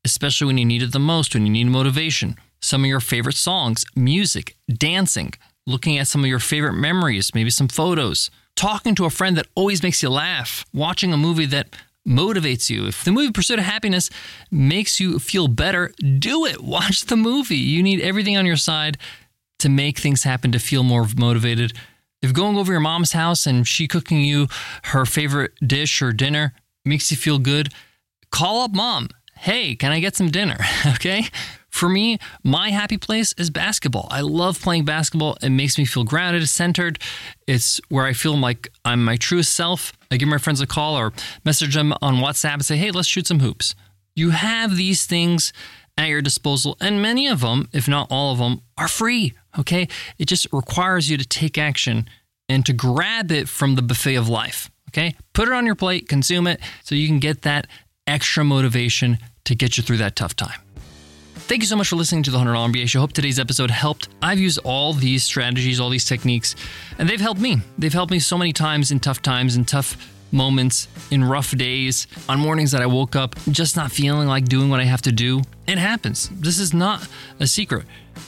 especially 0.04 0.46
when 0.46 0.58
you 0.58 0.64
need 0.64 0.82
it 0.82 0.92
the 0.92 1.00
most, 1.00 1.34
when 1.34 1.46
you 1.46 1.52
need 1.52 1.66
motivation. 1.66 2.36
Some 2.60 2.84
of 2.84 2.88
your 2.88 3.00
favorite 3.00 3.36
songs, 3.36 3.84
music, 3.96 4.54
dancing, 4.72 5.32
looking 5.66 5.98
at 5.98 6.08
some 6.08 6.22
of 6.22 6.28
your 6.28 6.38
favorite 6.38 6.74
memories, 6.74 7.34
maybe 7.34 7.50
some 7.50 7.68
photos, 7.68 8.30
talking 8.56 8.94
to 8.94 9.04
a 9.04 9.10
friend 9.10 9.36
that 9.36 9.46
always 9.54 9.82
makes 9.82 10.02
you 10.02 10.10
laugh, 10.10 10.64
watching 10.72 11.12
a 11.12 11.16
movie 11.16 11.46
that 11.46 11.74
motivates 12.06 12.70
you. 12.70 12.86
If 12.86 13.04
the 13.04 13.12
movie 13.12 13.32
Pursuit 13.32 13.58
of 13.58 13.64
Happiness 13.64 14.10
makes 14.50 15.00
you 15.00 15.18
feel 15.18 15.48
better, 15.48 15.92
do 16.18 16.46
it. 16.46 16.60
Watch 16.62 17.02
the 17.06 17.16
movie. 17.16 17.56
You 17.56 17.82
need 17.82 18.00
everything 18.00 18.36
on 18.36 18.46
your 18.46 18.56
side 18.56 18.98
to 19.58 19.68
make 19.68 19.98
things 19.98 20.22
happen, 20.22 20.52
to 20.52 20.58
feel 20.58 20.82
more 20.82 21.06
motivated. 21.16 21.72
If 22.22 22.32
going 22.32 22.56
over 22.56 22.72
your 22.72 22.80
mom's 22.80 23.12
house 23.12 23.46
and 23.46 23.66
she 23.66 23.88
cooking 23.88 24.20
you 24.20 24.48
her 24.84 25.06
favorite 25.06 25.52
dish 25.66 26.02
or 26.02 26.12
dinner 26.12 26.52
makes 26.84 27.10
you 27.10 27.16
feel 27.16 27.38
good, 27.38 27.72
call 28.30 28.62
up 28.62 28.72
mom. 28.72 29.08
Hey, 29.36 29.74
can 29.74 29.92
I 29.92 30.00
get 30.00 30.16
some 30.16 30.30
dinner? 30.30 30.58
okay? 30.86 31.24
For 31.80 31.88
me, 31.88 32.18
my 32.44 32.68
happy 32.68 32.98
place 32.98 33.32
is 33.38 33.48
basketball. 33.48 34.06
I 34.10 34.20
love 34.20 34.60
playing 34.60 34.84
basketball. 34.84 35.38
It 35.40 35.48
makes 35.48 35.78
me 35.78 35.86
feel 35.86 36.04
grounded, 36.04 36.46
centered. 36.46 36.98
It's 37.46 37.80
where 37.88 38.04
I 38.04 38.12
feel 38.12 38.36
like 38.36 38.70
I'm 38.84 39.02
my 39.02 39.16
truest 39.16 39.54
self. 39.54 39.94
I 40.10 40.18
give 40.18 40.28
my 40.28 40.36
friends 40.36 40.60
a 40.60 40.66
call 40.66 40.94
or 40.94 41.14
message 41.42 41.74
them 41.74 41.94
on 42.02 42.16
WhatsApp 42.16 42.52
and 42.52 42.66
say, 42.66 42.76
hey, 42.76 42.90
let's 42.90 43.08
shoot 43.08 43.26
some 43.26 43.40
hoops. 43.40 43.74
You 44.14 44.28
have 44.28 44.76
these 44.76 45.06
things 45.06 45.54
at 45.96 46.08
your 46.08 46.20
disposal, 46.20 46.76
and 46.82 47.00
many 47.00 47.26
of 47.26 47.40
them, 47.40 47.66
if 47.72 47.88
not 47.88 48.08
all 48.10 48.32
of 48.32 48.38
them, 48.40 48.60
are 48.76 48.86
free. 48.86 49.32
Okay. 49.58 49.88
It 50.18 50.26
just 50.26 50.48
requires 50.52 51.08
you 51.08 51.16
to 51.16 51.26
take 51.26 51.56
action 51.56 52.10
and 52.46 52.66
to 52.66 52.74
grab 52.74 53.32
it 53.32 53.48
from 53.48 53.76
the 53.76 53.82
buffet 53.82 54.16
of 54.16 54.28
life. 54.28 54.70
Okay. 54.90 55.14
Put 55.32 55.48
it 55.48 55.54
on 55.54 55.64
your 55.64 55.76
plate, 55.76 56.10
consume 56.10 56.46
it 56.46 56.60
so 56.84 56.94
you 56.94 57.08
can 57.08 57.20
get 57.20 57.40
that 57.40 57.68
extra 58.06 58.44
motivation 58.44 59.16
to 59.44 59.54
get 59.54 59.78
you 59.78 59.82
through 59.82 59.96
that 59.96 60.14
tough 60.14 60.36
time. 60.36 60.60
Thank 61.48 61.62
you 61.62 61.66
so 61.66 61.76
much 61.76 61.88
for 61.88 61.96
listening 61.96 62.22
to 62.24 62.30
the 62.30 62.38
$100 62.38 62.72
MBA 62.72 62.88
Show. 62.88 63.00
Hope 63.00 63.12
today's 63.12 63.40
episode 63.40 63.70
helped. 63.72 64.08
I've 64.22 64.38
used 64.38 64.60
all 64.62 64.92
these 64.92 65.24
strategies, 65.24 65.80
all 65.80 65.90
these 65.90 66.04
techniques, 66.04 66.54
and 66.98 67.08
they've 67.08 67.20
helped 67.20 67.40
me. 67.40 67.60
They've 67.76 67.92
helped 67.92 68.12
me 68.12 68.20
so 68.20 68.38
many 68.38 68.52
times 68.52 68.92
in 68.92 69.00
tough 69.00 69.20
times, 69.20 69.56
in 69.56 69.64
tough 69.64 69.96
moments, 70.30 70.86
in 71.10 71.24
rough 71.24 71.56
days, 71.56 72.06
on 72.28 72.38
mornings 72.38 72.70
that 72.70 72.82
I 72.82 72.86
woke 72.86 73.16
up 73.16 73.34
just 73.50 73.74
not 73.74 73.90
feeling 73.90 74.28
like 74.28 74.44
doing 74.44 74.70
what 74.70 74.78
I 74.78 74.84
have 74.84 75.02
to 75.02 75.12
do. 75.12 75.42
It 75.66 75.78
happens. 75.78 76.28
This 76.28 76.60
is 76.60 76.72
not 76.72 77.08
a 77.40 77.48
secret. 77.48 77.84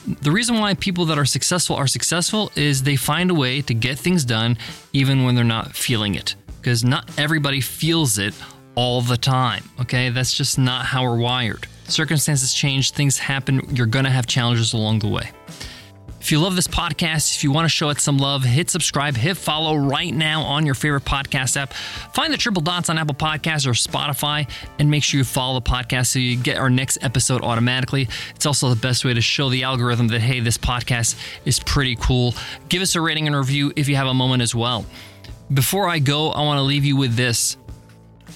The 0.07 0.33
reason 0.33 0.59
why 0.59 0.75
people 0.75 1.05
that 1.07 1.19
are 1.19 1.25
successful 1.25 1.77
are 1.77 1.87
successful 1.87 2.51
is 2.57 2.83
they 2.83 2.97
find 2.97 3.31
a 3.31 3.35
way 3.35 3.63
to 3.63 3.75
get 3.75 3.99
things 3.99 4.25
done 4.25 4.59
even 4.93 5.25
when 5.25 5.37
they're 5.37 5.45
not 5.45 5.77
feeling 5.77 6.17
it. 6.17 6.35
Because 6.61 6.83
not 6.83 7.09
everybody 7.19 7.61
feels 7.61 8.19
it 8.19 8.35
all 8.75 9.01
the 9.01 9.17
time. 9.17 9.63
Okay, 9.81 10.09
that's 10.11 10.37
just 10.37 10.59
not 10.59 10.87
how 10.87 11.05
we're 11.05 11.19
wired. 11.19 11.69
Circumstances 11.93 12.55
change, 12.55 12.93
things 12.93 13.19
happen, 13.19 13.61
you're 13.75 13.87
gonna 13.87 14.11
have 14.11 14.27
challenges 14.27 14.73
along 14.73 15.01
the 15.01 15.09
way. 15.09 15.31
If 16.23 16.31
you 16.31 16.39
love 16.39 16.55
this 16.55 16.69
podcast, 16.69 17.35
if 17.35 17.43
you 17.43 17.51
want 17.51 17.65
to 17.65 17.69
show 17.69 17.89
it 17.89 17.99
some 17.99 18.17
love, 18.17 18.45
hit 18.45 18.71
subscribe, 18.71 19.17
hit 19.17 19.37
follow 19.37 19.77
right 19.77 20.15
now 20.15 20.43
on 20.43 20.65
your 20.65 20.77
favorite 20.77 21.05
podcast 21.05 21.57
app. 21.57 21.73
Find 21.73 22.33
the 22.33 22.37
triple 22.37 22.63
dots 22.63 22.89
on 22.89 22.97
Apple 22.97 23.17
Podcasts 23.17 23.67
or 23.67 23.73
Spotify 23.73 24.49
and 24.79 24.89
make 24.89 25.03
sure 25.03 25.19
you 25.19 25.25
follow 25.25 25.59
the 25.59 25.69
podcast 25.69 26.07
so 26.13 26.21
you 26.21 26.37
get 26.37 26.59
our 26.59 26.71
next 26.71 26.99
episode 27.03 27.43
automatically. 27.43 28.09
It's 28.37 28.47
also 28.47 28.69
the 28.69 28.81
best 28.81 29.05
way 29.05 29.15
to 29.15 29.21
show 29.21 29.51
the 29.51 29.65
algorithm 29.65 30.07
that, 30.09 30.21
hey, 30.21 30.39
this 30.39 30.57
podcast 30.57 31.21
is 31.45 31.59
pretty 31.59 31.97
cool. 31.97 32.37
Give 32.69 32.83
us 32.83 32.95
a 32.95 33.01
rating 33.01 33.27
and 33.27 33.35
review 33.35 33.73
if 33.75 33.89
you 33.89 33.97
have 33.97 34.07
a 34.07 34.15
moment 34.15 34.43
as 34.43 34.55
well. 34.55 34.87
Before 35.53 35.89
I 35.89 35.99
go, 35.99 36.31
I 36.31 36.43
want 36.43 36.59
to 36.59 36.63
leave 36.63 36.85
you 36.85 36.97
with 36.97 37.17
this. 37.17 37.57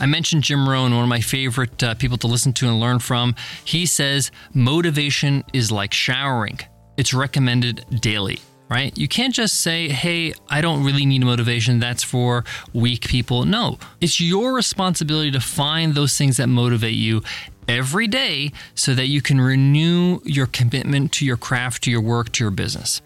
I 0.01 0.07
mentioned 0.07 0.43
Jim 0.43 0.69
Rohn, 0.69 0.95
one 0.95 1.03
of 1.03 1.09
my 1.09 1.21
favorite 1.21 1.83
uh, 1.83 1.95
people 1.95 2.19
to 2.19 2.27
listen 2.27 2.53
to 2.55 2.69
and 2.69 2.79
learn 2.81 2.99
from. 2.99 3.35
He 3.65 3.87
says, 3.87 4.31
motivation 4.55 5.45
is 5.53 5.71
like 5.73 5.93
showering 5.93 6.59
it's 6.97 7.13
recommended 7.13 7.85
daily 8.01 8.39
right? 8.69 8.99
You 8.99 9.07
can't 9.07 9.33
just 9.33 9.61
say, 9.61 9.89
hey, 9.89 10.33
I 10.49 10.61
don't 10.61 10.83
really 10.83 11.07
need 11.07 11.25
motivation. 11.25 11.79
That's 11.79 12.03
for 12.03 12.45
weak 12.73 13.07
people. 13.07 13.45
No, 13.45 13.79
it's 14.01 14.21
your 14.21 14.55
responsibility 14.55 15.31
to 15.31 15.41
find 15.41 15.95
those 15.95 16.19
things 16.19 16.39
that 16.39 16.49
motivate 16.49 16.97
you 16.97 17.23
every 17.69 18.09
day 18.09 18.51
so 18.75 18.93
that 18.95 19.07
you 19.07 19.23
can 19.23 19.41
renew 19.41 20.19
your 20.25 20.47
commitment 20.47 21.13
to 21.13 21.25
your 21.25 21.37
craft, 21.37 21.85
to 21.85 21.93
your 21.93 22.01
work, 22.01 22.33
to 22.33 22.45
your 22.45 22.51
business. 22.51 23.03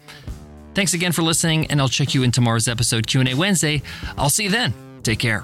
Thanks 0.73 0.95
again 0.95 1.11
for 1.11 1.21
listening, 1.21 1.67
and 1.67 1.79
I'll 1.79 1.89
check 1.89 2.15
you 2.15 2.23
in 2.23 2.31
tomorrow's 2.31 2.67
episode, 2.67 3.05
Q&A 3.05 3.35
Wednesday. 3.35 3.83
I'll 4.17 4.31
see 4.31 4.45
you 4.45 4.49
then. 4.49 4.73
Take 5.03 5.19
care. 5.19 5.43